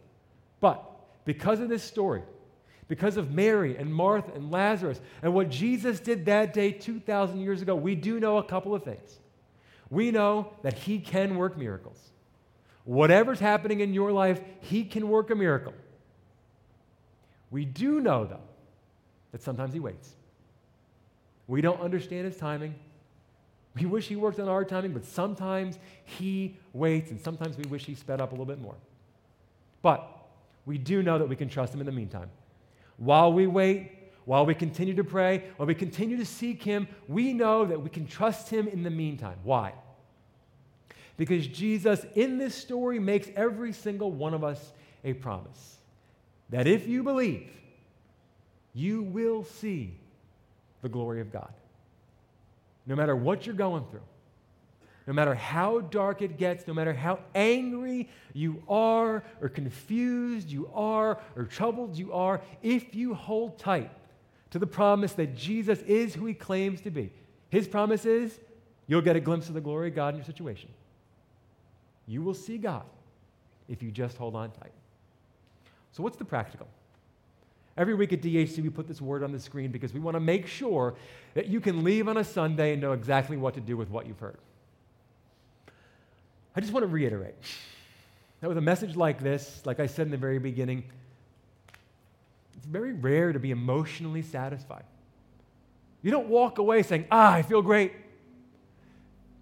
But 0.61 0.83
because 1.25 1.61
of 1.61 1.69
this 1.69 1.83
story, 1.83 2.23
because 2.89 3.17
of 3.17 3.31
Mary 3.31 3.77
and 3.77 3.93
Martha 3.93 4.33
and 4.35 4.51
Lazarus 4.51 5.01
and 5.23 5.35
what 5.35 5.49
Jesus 5.49 6.01
did 6.01 6.27
that 6.27 6.53
day 6.53 6.73
2,000 6.73 7.41
years 7.41 7.63
ago, 7.63 7.75
we 7.75 7.95
do 7.95 8.21
know 8.21 8.39
a 8.39 8.43
couple 8.43 8.75
of 8.75 8.83
things. 8.83 9.19
We 9.91 10.11
know 10.11 10.53
that 10.63 10.75
He 10.75 10.99
can 10.99 11.37
work 11.37 11.57
miracles. 11.57 11.99
Whatever's 12.85 13.41
happening 13.41 13.81
in 13.81 13.95
your 13.95 14.13
life, 14.13 14.41
He 14.61 14.85
can 14.85 15.09
work 15.09 15.31
a 15.31 15.35
miracle. 15.35 15.75
We 17.51 17.65
do 17.65 18.01
know, 18.01 18.25
though, 18.25 18.41
that 19.33 19.43
sometimes 19.43 19.73
He 19.75 19.81
waits. 19.81 20.15
We 21.47 21.61
don't 21.61 21.81
understand 21.81 22.27
His 22.27 22.37
timing. 22.37 22.75
We 23.75 23.87
wish 23.87 24.09
He 24.09 24.17
worked 24.17 24.39
on 24.39 24.49
our 24.49 24.65
timing, 24.65 24.93
but 24.93 25.05
sometimes 25.05 25.79
He 26.05 26.57
waits, 26.73 27.11
and 27.11 27.21
sometimes 27.21 27.57
we 27.57 27.65
wish 27.65 27.85
He 27.85 27.95
sped 27.95 28.21
up 28.21 28.31
a 28.31 28.35
little 28.35 28.47
bit 28.47 28.61
more. 28.61 28.77
But 29.81 30.07
we 30.67 30.79
do 30.79 31.03
know 31.03 31.19
that 31.19 31.29
we 31.29 31.37
can 31.37 31.49
trust 31.49 31.75
Him 31.75 31.81
in 31.81 31.87
the 31.87 31.93
meantime. 31.93 32.31
While 32.99 33.33
we 33.33 33.47
wait, 33.47 33.91
while 34.25 34.47
we 34.47 34.55
continue 34.55 34.95
to 34.95 35.05
pray, 35.05 35.45
while 35.57 35.67
we 35.67 35.75
continue 35.75 36.17
to 36.19 36.27
seek 36.27 36.63
Him, 36.63 36.87
we 37.09 37.33
know 37.33 37.65
that 37.65 37.81
we 37.81 37.91
can 37.91 38.07
trust 38.07 38.51
Him 38.51 38.69
in 38.69 38.83
the 38.83 38.91
meantime. 38.91 39.39
Why? 39.43 39.73
Because 41.17 41.47
Jesus, 41.47 42.05
in 42.15 42.39
this 42.39 42.55
story, 42.55 42.99
makes 42.99 43.29
every 43.37 43.73
single 43.73 44.11
one 44.11 44.35
of 44.35 44.45
us 44.45 44.73
a 45.05 45.15
promise 45.15 45.79
that 46.51 46.67
if 46.67 46.87
you 46.87 47.03
believe, 47.03 47.51
you 48.75 49.03
will 49.03 49.45
see 49.45 49.95
the 50.83 50.89
glory 50.89 51.21
of 51.21 51.33
God. 51.33 51.53
No 52.87 52.97
matter 52.97 53.15
what 53.15 53.47
you're 53.47 53.55
going 53.55 53.85
through, 53.91 54.03
no 55.07 55.13
matter 55.13 55.35
how 55.35 55.81
dark 55.81 56.23
it 56.23 56.39
gets, 56.39 56.67
no 56.67 56.75
matter 56.75 56.93
how 56.93 57.19
angry 57.35 58.09
you 58.33 58.63
are, 58.69 59.25
or 59.41 59.49
confused 59.49 60.51
you 60.51 60.71
are, 60.73 61.19
or 61.37 61.45
troubled 61.45 61.97
you 61.97 62.13
are, 62.13 62.41
if 62.63 62.95
you 62.95 63.15
hold 63.15 63.59
tight 63.59 63.91
to 64.51 64.59
the 64.59 64.67
promise 64.67 65.13
that 65.15 65.35
Jesus 65.35 65.81
is 65.83 66.15
who 66.15 66.27
he 66.27 66.35
claims 66.35 66.81
to 66.83 66.91
be, 66.91 67.11
his 67.51 67.67
promise 67.67 68.05
is 68.05 68.39
you'll 68.87 69.03
get 69.03 69.17
a 69.17 69.21
glimpse 69.21 69.49
of 69.49 69.55
the 69.55 69.61
glory 69.61 69.89
of 69.89 69.95
God 69.95 70.11
in 70.11 70.17
your 70.17 70.25
situation. 70.25 70.69
You 72.07 72.23
will 72.23 72.35
see 72.35 72.59
God 72.59 72.85
if 73.69 73.83
you 73.83 73.91
just 73.91 74.17
hold 74.17 74.37
on 74.37 74.51
tight. 74.51 74.73
So, 75.93 76.03
what's 76.03 76.17
the 76.17 76.25
practical? 76.25 76.69
Every 77.77 77.95
week 77.95 78.13
at 78.13 78.21
DHC, 78.21 78.63
we 78.63 78.69
put 78.69 78.87
this 78.87 79.01
word 79.01 79.23
on 79.23 79.33
the 79.33 79.41
screen 79.41 79.71
because 79.71 79.95
we 79.95 80.01
want 80.01 80.15
to 80.15 80.21
make 80.21 80.47
sure 80.47 80.95
that 81.35 81.47
you 81.47 81.61
can 81.61 81.83
leave 81.83 82.07
on 82.07 82.19
a 82.19 82.25
Sunday 82.25 82.73
and 82.73 82.83
know 82.83 82.93
exactly 82.93 83.37
what 83.37 83.55
to 83.55 83.61
do 83.61 83.77
with 83.77 83.89
what 83.89 84.07
you've 84.07 84.19
heard. 84.19 84.39
I 86.55 86.61
just 86.61 86.73
want 86.73 86.83
to 86.83 86.89
reiterate 86.89 87.35
that 88.41 88.49
with 88.49 88.59
a 88.59 88.63
message 88.63 88.95
like 88.95 89.21
this, 89.21 89.63
like 89.65 89.81
I 89.81 89.87
said 89.87 90.07
in 90.07 90.11
the 90.11 90.19
very 90.19 90.39
beginning, 90.39 90.85
it's 92.57 92.67
very 92.67 92.93
rare 92.93 93.33
to 93.33 93.39
be 93.39 93.51
emotionally 93.51 94.23
satisfied. 94.23 94.85
You 96.03 96.11
don't 96.11 96.29
walk 96.29 96.59
away 96.59 96.83
saying, 96.83 97.07
ah, 97.11 97.33
I 97.33 97.43
feel 97.43 97.63
great. 97.63 97.93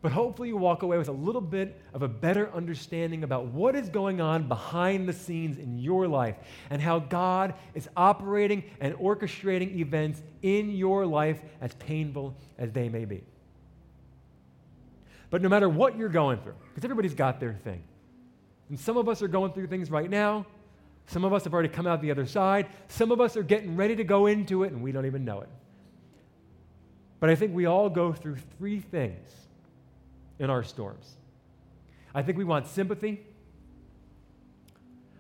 But 0.03 0.13
hopefully, 0.13 0.49
you 0.49 0.57
walk 0.57 0.83
away 0.83 0.97
with 0.97 1.09
a 1.09 1.13
little 1.13 1.43
bit 1.43 1.79
of 1.93 2.03
a 2.03 2.09
better 2.09 2.51
understanding 2.55 3.23
about 3.23 3.47
what 3.47 3.77
is 3.77 3.91
going 3.91 4.21
on 4.21 4.49
behind 4.49 5.07
the 5.07 5.13
scenes 5.13 5.59
in 5.59 5.79
your 5.79 6.09
life 6.09 6.37
and 6.71 6.81
how 6.81 7.01
God 7.01 7.53
is 7.75 7.87
operating 7.97 8.65
and 8.81 8.95
orchestrating 8.95 9.77
events 9.77 10.23
in 10.41 10.71
your 10.71 11.05
life, 11.05 11.43
as 11.61 11.75
painful 11.75 12.35
as 12.57 12.73
they 12.73 12.89
may 12.89 13.05
be. 13.05 13.23
But 15.29 15.43
no 15.43 15.51
matter 15.51 15.69
what 15.69 15.99
you're 15.99 16.09
going 16.09 16.39
through, 16.41 16.57
because 16.71 16.85
everybody's 16.85 17.15
got 17.15 17.39
their 17.39 17.53
thing, 17.53 17.83
and 18.71 18.81
some 18.81 18.97
of 18.97 19.07
us 19.07 19.21
are 19.21 19.29
going 19.29 19.53
through 19.53 19.67
things 19.67 19.91
right 19.91 20.09
now, 20.09 20.47
some 21.09 21.25
of 21.25 21.35
us 21.35 21.45
have 21.45 21.53
already 21.53 21.69
come 21.69 21.87
out 21.87 22.01
the 22.01 22.11
other 22.11 22.25
side, 22.25 22.69
some 22.89 23.13
of 23.13 23.21
us 23.21 23.37
are 23.37 23.43
getting 23.43 23.77
ready 23.77 23.97
to 23.97 24.05
go 24.05 24.27
into 24.27 24.65
it, 24.65 24.73
and 24.73 24.83
we 24.83 24.93
don't 24.93 25.07
even 25.07 25.27
know 25.27 25.43
it. 25.43 25.49
But 27.19 27.29
I 27.29 27.35
think 27.35 27.55
we 27.55 27.67
all 27.67 27.91
go 27.91 28.15
through 28.15 28.37
three 28.57 28.81
things 28.81 29.31
in 30.41 30.51
our 30.51 30.65
storms. 30.65 31.15
I 32.13 32.23
think 32.23 32.37
we 32.37 32.45
want 32.45 32.67
sympathy. 32.67 33.21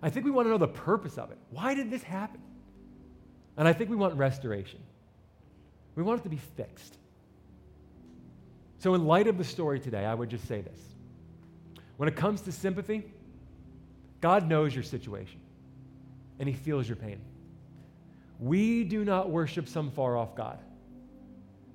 I 0.02 0.10
think 0.10 0.24
we 0.24 0.32
want 0.32 0.46
to 0.46 0.50
know 0.50 0.58
the 0.58 0.66
purpose 0.66 1.18
of 1.18 1.30
it. 1.30 1.38
Why 1.50 1.74
did 1.74 1.90
this 1.90 2.02
happen? 2.02 2.40
And 3.56 3.68
I 3.68 3.72
think 3.72 3.90
we 3.90 3.96
want 3.96 4.14
restoration. 4.14 4.80
We 5.94 6.02
want 6.02 6.20
it 6.20 6.22
to 6.24 6.30
be 6.30 6.40
fixed. 6.56 6.96
So, 8.78 8.94
in 8.94 9.04
light 9.04 9.26
of 9.26 9.36
the 9.36 9.44
story 9.44 9.78
today, 9.78 10.06
I 10.06 10.14
would 10.14 10.30
just 10.30 10.48
say 10.48 10.62
this. 10.62 10.80
When 11.98 12.08
it 12.08 12.16
comes 12.16 12.40
to 12.42 12.52
sympathy, 12.52 13.04
God 14.22 14.48
knows 14.48 14.74
your 14.74 14.84
situation 14.84 15.40
and 16.38 16.48
He 16.48 16.54
feels 16.54 16.88
your 16.88 16.96
pain. 16.96 17.20
We 18.38 18.84
do 18.84 19.04
not 19.04 19.28
worship 19.28 19.68
some 19.68 19.90
far 19.90 20.16
off 20.16 20.34
God. 20.34 20.58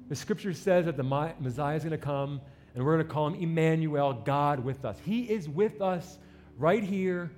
The 0.10 0.16
scripture 0.16 0.54
says 0.54 0.86
that 0.86 0.98
the 0.98 1.04
Messiah 1.04 1.76
is 1.76 1.84
going 1.84 1.92
to 1.92 1.98
come 2.00 2.42
and 2.76 2.84
we're 2.84 2.96
going 2.96 3.08
to 3.08 3.14
call 3.14 3.28
him 3.28 3.42
Emmanuel, 3.42 4.14
God 4.14 4.60
with 4.60 4.86
us. 4.86 4.98
He 5.04 5.24
is 5.24 5.50
with 5.50 5.82
us 5.82 6.18
right 6.58 6.84
here, 6.84 7.32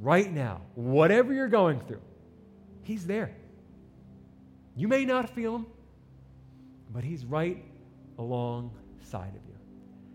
right 0.00 0.30
now. 0.30 0.60
Whatever 0.74 1.32
you're 1.32 1.48
going 1.48 1.80
through, 1.80 2.02
He's 2.82 3.06
there. 3.06 3.30
You 4.76 4.88
may 4.88 5.04
not 5.04 5.30
feel 5.30 5.56
Him, 5.56 5.66
but 6.92 7.04
He's 7.04 7.24
right 7.24 7.64
alongside 8.18 9.28
of 9.28 9.46
you. 9.46 9.56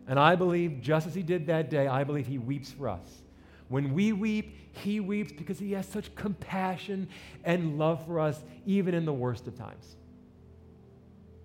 And 0.07 0.19
I 0.19 0.35
believe, 0.35 0.81
just 0.81 1.07
as 1.07 1.15
He 1.15 1.23
did 1.23 1.47
that 1.47 1.69
day, 1.69 1.87
I 1.87 2.03
believe 2.03 2.27
He 2.27 2.37
weeps 2.37 2.71
for 2.71 2.89
us. 2.89 3.23
When 3.69 3.93
we 3.93 4.13
weep, 4.13 4.55
he 4.77 4.99
weeps 4.99 5.31
because 5.31 5.57
he 5.57 5.71
has 5.71 5.87
such 5.87 6.13
compassion 6.15 7.07
and 7.43 7.77
love 7.77 8.05
for 8.05 8.19
us, 8.19 8.43
even 8.65 8.93
in 8.93 9.05
the 9.05 9.13
worst 9.13 9.47
of 9.47 9.57
times. 9.57 9.95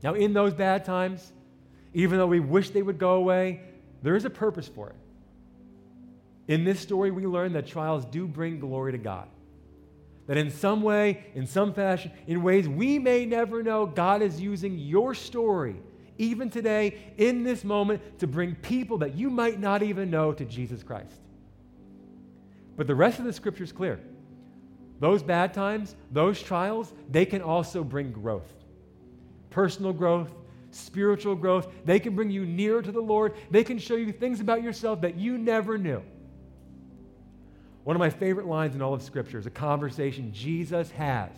Now, 0.02 0.14
in 0.14 0.32
those 0.32 0.52
bad 0.52 0.84
times, 0.84 1.32
even 1.92 2.18
though 2.18 2.26
we 2.26 2.40
wish 2.40 2.70
they 2.70 2.82
would 2.82 2.98
go 2.98 3.14
away, 3.14 3.60
there 4.02 4.16
is 4.16 4.24
a 4.24 4.30
purpose 4.30 4.68
for 4.68 4.90
it. 4.90 4.96
In 6.48 6.64
this 6.64 6.80
story, 6.80 7.10
we 7.10 7.26
learn 7.26 7.52
that 7.52 7.66
trials 7.66 8.04
do 8.04 8.26
bring 8.26 8.60
glory 8.60 8.92
to 8.92 8.98
God. 8.98 9.28
That 10.26 10.36
in 10.36 10.50
some 10.50 10.82
way, 10.82 11.24
in 11.34 11.46
some 11.46 11.74
fashion, 11.74 12.12
in 12.26 12.42
ways 12.42 12.68
we 12.68 12.98
may 12.98 13.24
never 13.26 13.62
know, 13.62 13.86
God 13.86 14.22
is 14.22 14.40
using 14.40 14.78
your 14.78 15.14
story, 15.14 15.76
even 16.18 16.50
today, 16.50 16.98
in 17.18 17.42
this 17.42 17.64
moment, 17.64 18.18
to 18.20 18.26
bring 18.26 18.54
people 18.54 18.98
that 18.98 19.14
you 19.14 19.30
might 19.30 19.58
not 19.58 19.82
even 19.82 20.10
know 20.10 20.32
to 20.32 20.44
Jesus 20.44 20.82
Christ. 20.82 21.20
But 22.76 22.86
the 22.86 22.94
rest 22.94 23.18
of 23.18 23.24
the 23.24 23.32
scripture 23.32 23.64
is 23.64 23.72
clear. 23.72 24.00
Those 25.00 25.22
bad 25.22 25.54
times, 25.54 25.96
those 26.12 26.40
trials, 26.40 26.92
they 27.10 27.26
can 27.26 27.42
also 27.42 27.82
bring 27.82 28.12
growth 28.12 28.52
personal 29.50 29.92
growth, 29.92 30.32
spiritual 30.70 31.34
growth. 31.34 31.68
They 31.84 32.00
can 32.00 32.14
bring 32.14 32.30
you 32.30 32.46
nearer 32.46 32.82
to 32.82 32.92
the 32.92 33.00
Lord. 33.00 33.34
They 33.50 33.64
can 33.64 33.78
show 33.78 33.96
you 33.96 34.12
things 34.12 34.40
about 34.40 34.62
yourself 34.62 35.00
that 35.02 35.16
you 35.16 35.38
never 35.38 35.78
knew. 35.78 36.02
One 37.84 37.96
of 37.96 38.00
my 38.00 38.10
favorite 38.10 38.46
lines 38.46 38.74
in 38.74 38.82
all 38.82 38.94
of 38.94 39.02
Scripture 39.02 39.38
is 39.38 39.46
a 39.46 39.50
conversation 39.50 40.32
Jesus 40.32 40.90
has 40.92 41.30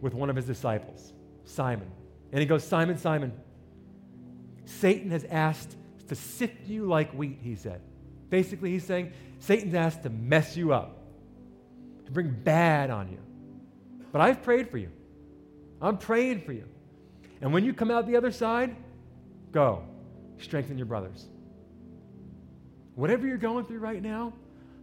with 0.00 0.14
one 0.14 0.30
of 0.30 0.36
his 0.36 0.46
disciples, 0.46 1.12
Simon. 1.44 1.90
And 2.32 2.40
he 2.40 2.46
goes, 2.46 2.64
Simon, 2.64 2.98
Simon, 2.98 3.32
Satan 4.64 5.10
has 5.10 5.24
asked 5.24 5.76
to 6.08 6.14
sift 6.14 6.66
you 6.66 6.86
like 6.86 7.12
wheat, 7.12 7.38
he 7.42 7.54
said. 7.54 7.80
Basically, 8.30 8.70
he's 8.70 8.84
saying, 8.84 9.12
Satan's 9.38 9.74
asked 9.74 10.02
to 10.04 10.10
mess 10.10 10.56
you 10.56 10.72
up, 10.72 10.96
to 12.06 12.10
bring 12.10 12.30
bad 12.30 12.90
on 12.90 13.10
you. 13.10 13.18
But 14.10 14.22
I've 14.22 14.42
prayed 14.42 14.70
for 14.70 14.78
you. 14.78 14.90
I'm 15.80 15.98
praying 15.98 16.42
for 16.42 16.52
you. 16.52 16.66
And 17.42 17.52
when 17.52 17.64
you 17.64 17.74
come 17.74 17.90
out 17.90 18.06
the 18.06 18.16
other 18.16 18.30
side, 18.30 18.74
go, 19.50 19.82
strengthen 20.38 20.78
your 20.78 20.86
brothers. 20.86 21.26
Whatever 22.94 23.26
you're 23.26 23.36
going 23.36 23.64
through 23.64 23.80
right 23.80 24.00
now, 24.00 24.32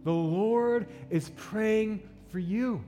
the 0.04 0.12
Lord 0.12 0.86
is 1.08 1.30
praying 1.36 2.02
for 2.30 2.38
you. 2.38 2.84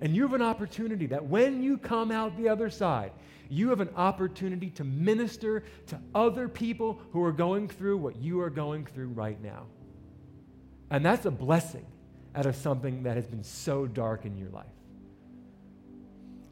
And 0.00 0.16
you 0.16 0.22
have 0.22 0.32
an 0.32 0.42
opportunity 0.42 1.06
that 1.06 1.24
when 1.24 1.62
you 1.62 1.76
come 1.76 2.10
out 2.10 2.36
the 2.36 2.48
other 2.48 2.70
side, 2.70 3.12
you 3.50 3.68
have 3.70 3.80
an 3.80 3.90
opportunity 3.96 4.70
to 4.70 4.84
minister 4.84 5.64
to 5.86 5.98
other 6.14 6.48
people 6.48 7.00
who 7.12 7.22
are 7.24 7.32
going 7.32 7.68
through 7.68 7.98
what 7.98 8.16
you 8.16 8.40
are 8.40 8.50
going 8.50 8.86
through 8.86 9.08
right 9.08 9.42
now. 9.42 9.66
And 10.90 11.04
that's 11.04 11.26
a 11.26 11.30
blessing 11.30 11.84
out 12.34 12.46
of 12.46 12.56
something 12.56 13.02
that 13.02 13.16
has 13.16 13.26
been 13.26 13.42
so 13.42 13.86
dark 13.86 14.24
in 14.24 14.36
your 14.36 14.50
life. 14.50 14.66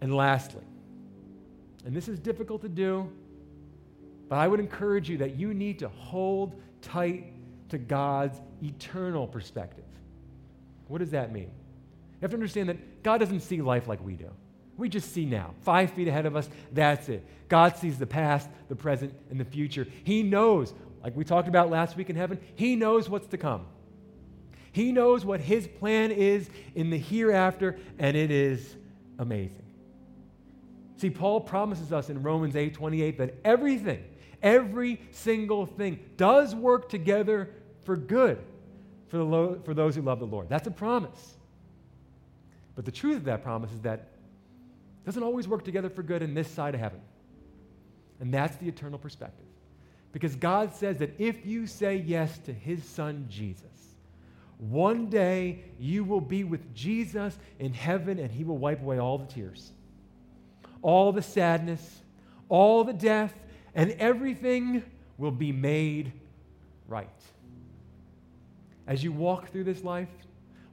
And 0.01 0.15
lastly, 0.15 0.65
and 1.87 1.97
this 1.97 2.09
is 2.09 2.19
difficult 2.19 2.63
to 2.63 2.69
do, 2.69 3.09
but 4.29 4.37
I 4.37 4.49
would 4.49 4.59
encourage 4.59 5.09
you 5.09 5.19
that 5.19 5.37
you 5.37 5.55
need 5.55 5.79
to 5.79 5.89
hold 5.89 6.61
tight 6.83 7.33
to 7.69 7.79
God's 7.79 8.41
eternal 8.61 9.27
perspective. 9.27 9.85
What 10.89 10.99
does 10.99 11.13
that 11.13 11.33
mean? 11.33 11.45
You 11.45 12.23
have 12.23 12.33
to 12.33 12.37
understand 12.37 12.69
that 12.71 13.05
God 13.05 13.19
doesn't 13.19 13.41
see 13.41 13.63
life 13.63 13.87
like 13.87 14.05
we 14.05 14.15
do. 14.15 14.31
We 14.77 14.89
just 14.89 15.13
see 15.13 15.25
now, 15.25 15.55
five 15.63 15.93
feet 15.93 16.09
ahead 16.09 16.27
of 16.27 16.35
us, 16.35 16.51
that's 16.73 17.09
it. 17.09 17.25
God 17.49 17.77
sees 17.77 17.99
the 17.99 18.07
past, 18.07 18.49
the 18.69 18.77
present, 18.77 19.15
and 19.31 19.39
the 19.39 19.45
future. 19.45 19.87
He 20.03 20.25
knows, 20.25 20.75
like 21.05 21.17
we 21.17 21.25
talked 21.25 21.47
about 21.47 21.71
last 21.71 21.97
week 21.97 22.11
in 22.11 22.17
heaven, 22.17 22.41
He 22.57 22.75
knows 22.75 23.09
what's 23.09 23.29
to 23.29 23.39
come. 23.39 23.65
He 24.73 24.91
knows 24.91 25.25
what 25.25 25.41
His 25.41 25.69
plan 25.69 26.11
is 26.11 26.51
in 26.75 26.91
the 26.91 26.99
hereafter, 26.99 27.79
and 27.99 28.17
it 28.17 28.33
is 28.33 28.77
amazing. 29.21 29.66
See, 30.97 31.11
Paul 31.11 31.41
promises 31.41 31.93
us 31.93 32.09
in 32.09 32.23
Romans 32.23 32.57
8 32.57 32.75
28 32.75 33.19
that 33.19 33.35
everything, 33.45 34.03
every 34.43 35.01
single 35.11 35.67
thing 35.67 35.99
does 36.17 36.55
work 36.55 36.89
together 36.89 37.51
for 37.85 37.97
good 37.97 38.39
for, 39.09 39.19
the 39.19 39.25
lo- 39.25 39.61
for 39.65 39.75
those 39.75 39.95
who 39.95 40.03
love 40.03 40.19
the 40.19 40.27
Lord. 40.27 40.49
That's 40.49 40.67
a 40.67 40.71
promise. 40.71 41.37
But 42.75 42.85
the 42.85 42.93
truth 42.93 43.17
of 43.17 43.25
that 43.25 43.43
promise 43.43 43.73
is 43.73 43.81
that 43.83 44.01
it 44.01 45.07
doesn't 45.07 45.23
always 45.23 45.47
work 45.47 45.65
together 45.65 45.89
for 45.89 46.03
good 46.03 46.23
in 46.23 46.35
this 46.35 46.49
side 46.49 46.75
of 46.75 46.81
heaven. 46.81 47.01
And 48.21 48.33
that's 48.33 48.57
the 48.57 48.69
eternal 48.69 48.99
perspective. 48.99 49.47
Because 50.13 50.35
God 50.35 50.75
says 50.75 50.99
that 50.99 51.15
if 51.19 51.45
you 51.45 51.67
say 51.67 51.97
yes 51.97 52.39
to 52.41 52.53
his 52.53 52.83
son 52.85 53.27
Jesus, 53.29 53.63
one 54.59 55.11
day 55.11 55.65
you 55.79 56.05
will 56.05 56.21
be 56.21 56.45
with 56.45 56.75
Jesus 56.75 57.39
in 57.59 57.75
heaven 57.75 58.19
and 58.19 58.31
he 58.31 58.43
will 58.43 58.57
wipe 58.57 58.81
away 58.81 58.99
all 58.99 59.19
the 59.19 59.27
tears, 59.27 59.73
all 60.83 61.13
the 61.13 61.23
sadness, 61.23 62.03
all 62.49 62.85
the 62.85 62.93
death, 62.93 63.35
and 63.75 63.93
everything 63.93 64.83
will 65.19 65.31
be 65.31 65.53
made 65.53 66.13
right 66.89 67.09
as 68.87 69.03
you 69.03 69.13
walk 69.13 69.51
through 69.51 69.65
this 69.65 69.83
life, 69.83 70.09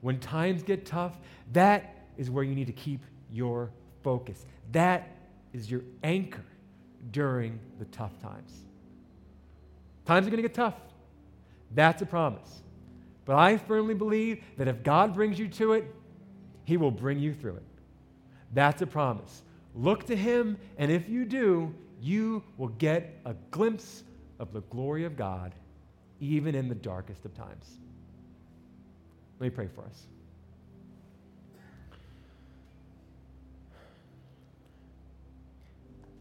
when 0.00 0.18
times 0.20 0.62
get 0.62 0.86
tough, 0.86 1.18
that 1.52 2.06
is 2.16 2.30
where 2.30 2.44
you 2.44 2.54
need 2.54 2.66
to 2.66 2.72
keep 2.72 3.00
your 3.32 3.70
focus. 4.02 4.44
That 4.72 5.08
is 5.52 5.70
your 5.70 5.82
anchor 6.02 6.44
during 7.10 7.58
the 7.78 7.84
tough 7.86 8.18
times. 8.20 8.52
Times 10.04 10.26
are 10.26 10.30
going 10.30 10.42
to 10.42 10.48
get 10.48 10.54
tough. 10.54 10.74
That's 11.74 12.02
a 12.02 12.06
promise. 12.06 12.62
But 13.24 13.36
I 13.36 13.56
firmly 13.56 13.94
believe 13.94 14.44
that 14.58 14.68
if 14.68 14.82
God 14.82 15.14
brings 15.14 15.38
you 15.38 15.48
to 15.48 15.72
it, 15.72 15.92
He 16.64 16.76
will 16.76 16.90
bring 16.90 17.18
you 17.18 17.32
through 17.32 17.56
it. 17.56 17.62
That's 18.52 18.82
a 18.82 18.86
promise. 18.86 19.42
Look 19.74 20.06
to 20.06 20.16
Him, 20.16 20.56
and 20.78 20.90
if 20.90 21.08
you 21.08 21.24
do, 21.24 21.74
you 22.00 22.42
will 22.58 22.68
get 22.68 23.20
a 23.24 23.34
glimpse 23.50 24.04
of 24.38 24.52
the 24.52 24.60
glory 24.62 25.04
of 25.04 25.16
God, 25.16 25.54
even 26.20 26.54
in 26.54 26.68
the 26.68 26.74
darkest 26.74 27.24
of 27.24 27.34
times. 27.34 27.78
Let 29.40 29.46
me 29.46 29.50
pray 29.50 29.68
for 29.74 29.84
us. 29.84 30.06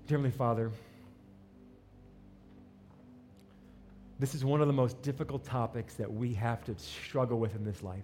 Dear 0.08 0.18
Heavenly 0.18 0.36
Father, 0.36 0.72
this 4.20 4.36
is 4.36 4.44
one 4.44 4.62
of 4.62 4.68
the 4.68 4.74
most 4.74 5.02
difficult 5.02 5.44
topics 5.46 5.94
that 5.96 6.12
we 6.12 6.34
have 6.34 6.64
to 6.66 6.76
struggle 6.78 7.40
with 7.40 7.56
in 7.56 7.64
this 7.64 7.82
life. 7.84 8.04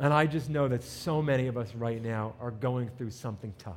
And 0.00 0.14
I 0.14 0.26
just 0.26 0.48
know 0.48 0.66
that 0.66 0.82
so 0.82 1.20
many 1.20 1.46
of 1.46 1.58
us 1.58 1.74
right 1.74 2.02
now 2.02 2.32
are 2.40 2.50
going 2.50 2.88
through 2.96 3.10
something 3.10 3.52
tough. 3.58 3.76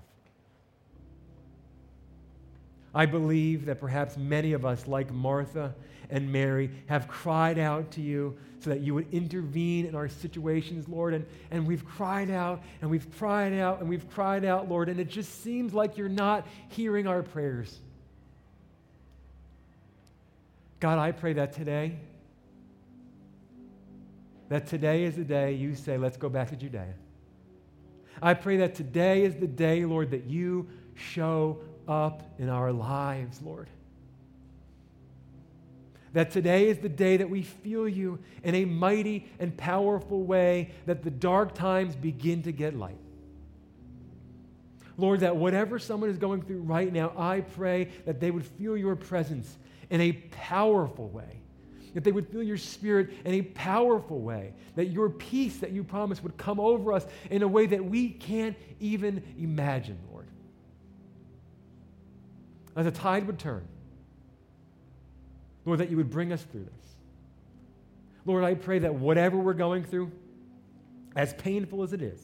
I 2.95 3.05
believe 3.05 3.65
that 3.65 3.81
perhaps 3.81 4.15
many 4.15 4.53
of 4.53 4.65
us, 4.65 4.87
like 4.87 5.11
Martha 5.11 5.75
and 6.09 6.31
Mary, 6.31 6.71
have 6.87 7.09
cried 7.09 7.59
out 7.59 7.91
to 7.91 8.01
you 8.01 8.37
so 8.59 8.69
that 8.69 8.79
you 8.79 8.93
would 8.93 9.11
intervene 9.11 9.85
in 9.85 9.95
our 9.95 10.07
situations, 10.07 10.87
Lord. 10.87 11.13
And, 11.13 11.25
and 11.51 11.67
we've 11.67 11.85
cried 11.85 12.31
out 12.31 12.61
and 12.81 12.89
we've 12.89 13.09
cried 13.17 13.51
out 13.51 13.81
and 13.81 13.89
we've 13.89 14.09
cried 14.11 14.45
out, 14.45 14.69
Lord, 14.69 14.87
and 14.87 15.01
it 15.01 15.09
just 15.09 15.43
seems 15.43 15.73
like 15.73 15.97
you're 15.97 16.07
not 16.07 16.47
hearing 16.69 17.05
our 17.05 17.21
prayers. 17.21 17.79
God, 20.79 20.99
I 20.99 21.11
pray 21.11 21.33
that 21.33 21.51
today, 21.51 21.97
that 24.53 24.67
today 24.67 25.03
is 25.03 25.15
the 25.15 25.23
day 25.23 25.53
you 25.53 25.73
say, 25.73 25.97
let's 25.97 26.15
go 26.15 26.29
back 26.29 26.47
to 26.47 26.55
Judea. 26.55 26.93
I 28.21 28.35
pray 28.35 28.57
that 28.57 28.75
today 28.75 29.23
is 29.23 29.33
the 29.33 29.47
day, 29.47 29.83
Lord, 29.83 30.11
that 30.11 30.25
you 30.25 30.67
show 30.93 31.57
up 31.87 32.21
in 32.37 32.49
our 32.49 32.71
lives, 32.71 33.41
Lord. 33.41 33.67
That 36.11 36.29
today 36.29 36.67
is 36.69 36.77
the 36.77 36.87
day 36.87 37.17
that 37.17 37.31
we 37.31 37.41
feel 37.41 37.87
you 37.87 38.19
in 38.43 38.53
a 38.53 38.65
mighty 38.65 39.25
and 39.39 39.57
powerful 39.57 40.23
way, 40.23 40.69
that 40.85 41.01
the 41.01 41.09
dark 41.09 41.55
times 41.55 41.95
begin 41.95 42.43
to 42.43 42.51
get 42.51 42.77
light. 42.77 42.99
Lord, 44.97 45.21
that 45.21 45.35
whatever 45.35 45.79
someone 45.79 46.11
is 46.11 46.19
going 46.19 46.43
through 46.43 46.61
right 46.61 46.93
now, 46.93 47.11
I 47.17 47.41
pray 47.41 47.85
that 48.05 48.19
they 48.19 48.29
would 48.29 48.45
feel 48.45 48.77
your 48.77 48.95
presence 48.95 49.57
in 49.89 49.99
a 49.99 50.11
powerful 50.11 51.09
way. 51.09 51.42
That 51.93 52.03
they 52.03 52.11
would 52.11 52.27
feel 52.29 52.43
your 52.43 52.57
spirit 52.57 53.11
in 53.23 53.33
a 53.35 53.41
powerful 53.41 54.19
way. 54.19 54.53
That 54.75 54.85
your 54.85 55.09
peace 55.09 55.57
that 55.57 55.71
you 55.71 55.83
promised 55.83 56.23
would 56.23 56.37
come 56.37 56.59
over 56.59 56.93
us 56.93 57.05
in 57.29 57.43
a 57.43 57.47
way 57.47 57.65
that 57.67 57.83
we 57.83 58.09
can't 58.09 58.57
even 58.79 59.23
imagine, 59.37 59.97
Lord 60.11 60.27
as 62.75 62.85
the 62.85 62.91
tide 62.91 63.27
would 63.27 63.39
turn. 63.39 63.67
Lord, 65.65 65.79
that 65.79 65.89
you 65.89 65.97
would 65.97 66.09
bring 66.09 66.33
us 66.33 66.43
through 66.43 66.65
this. 66.65 66.95
Lord, 68.25 68.43
I 68.43 68.53
pray 68.53 68.79
that 68.79 68.95
whatever 68.95 69.37
we're 69.37 69.53
going 69.53 69.83
through, 69.83 70.11
as 71.15 71.33
painful 71.35 71.83
as 71.83 71.93
it 71.93 72.01
is, 72.01 72.19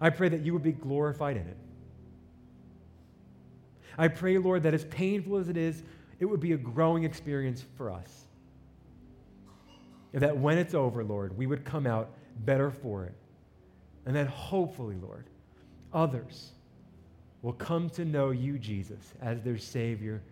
I 0.00 0.10
pray 0.10 0.28
that 0.28 0.40
you 0.40 0.52
would 0.52 0.62
be 0.62 0.72
glorified 0.72 1.36
in 1.36 1.46
it. 1.46 1.56
I 3.98 4.08
pray, 4.08 4.38
Lord, 4.38 4.62
that 4.62 4.72
as 4.72 4.84
painful 4.84 5.36
as 5.36 5.48
it 5.48 5.56
is, 5.56 5.82
it 6.20 6.24
would 6.24 6.40
be 6.40 6.52
a 6.52 6.56
growing 6.56 7.04
experience 7.04 7.64
for 7.76 7.90
us. 7.90 8.19
That 10.12 10.36
when 10.36 10.58
it's 10.58 10.74
over, 10.74 11.04
Lord, 11.04 11.36
we 11.36 11.46
would 11.46 11.64
come 11.64 11.86
out 11.86 12.10
better 12.44 12.70
for 12.70 13.04
it. 13.04 13.14
And 14.06 14.16
that 14.16 14.26
hopefully, 14.26 14.96
Lord, 15.00 15.26
others 15.92 16.52
will 17.42 17.52
come 17.52 17.88
to 17.90 18.04
know 18.04 18.30
you, 18.30 18.58
Jesus, 18.58 19.14
as 19.22 19.40
their 19.42 19.58
Savior 19.58 20.22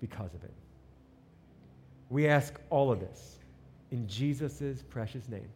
because 0.00 0.34
of 0.34 0.44
it. 0.44 0.52
We 2.10 2.28
ask 2.28 2.54
all 2.70 2.92
of 2.92 3.00
this 3.00 3.38
in 3.90 4.06
Jesus' 4.06 4.84
precious 4.90 5.28
name. 5.28 5.48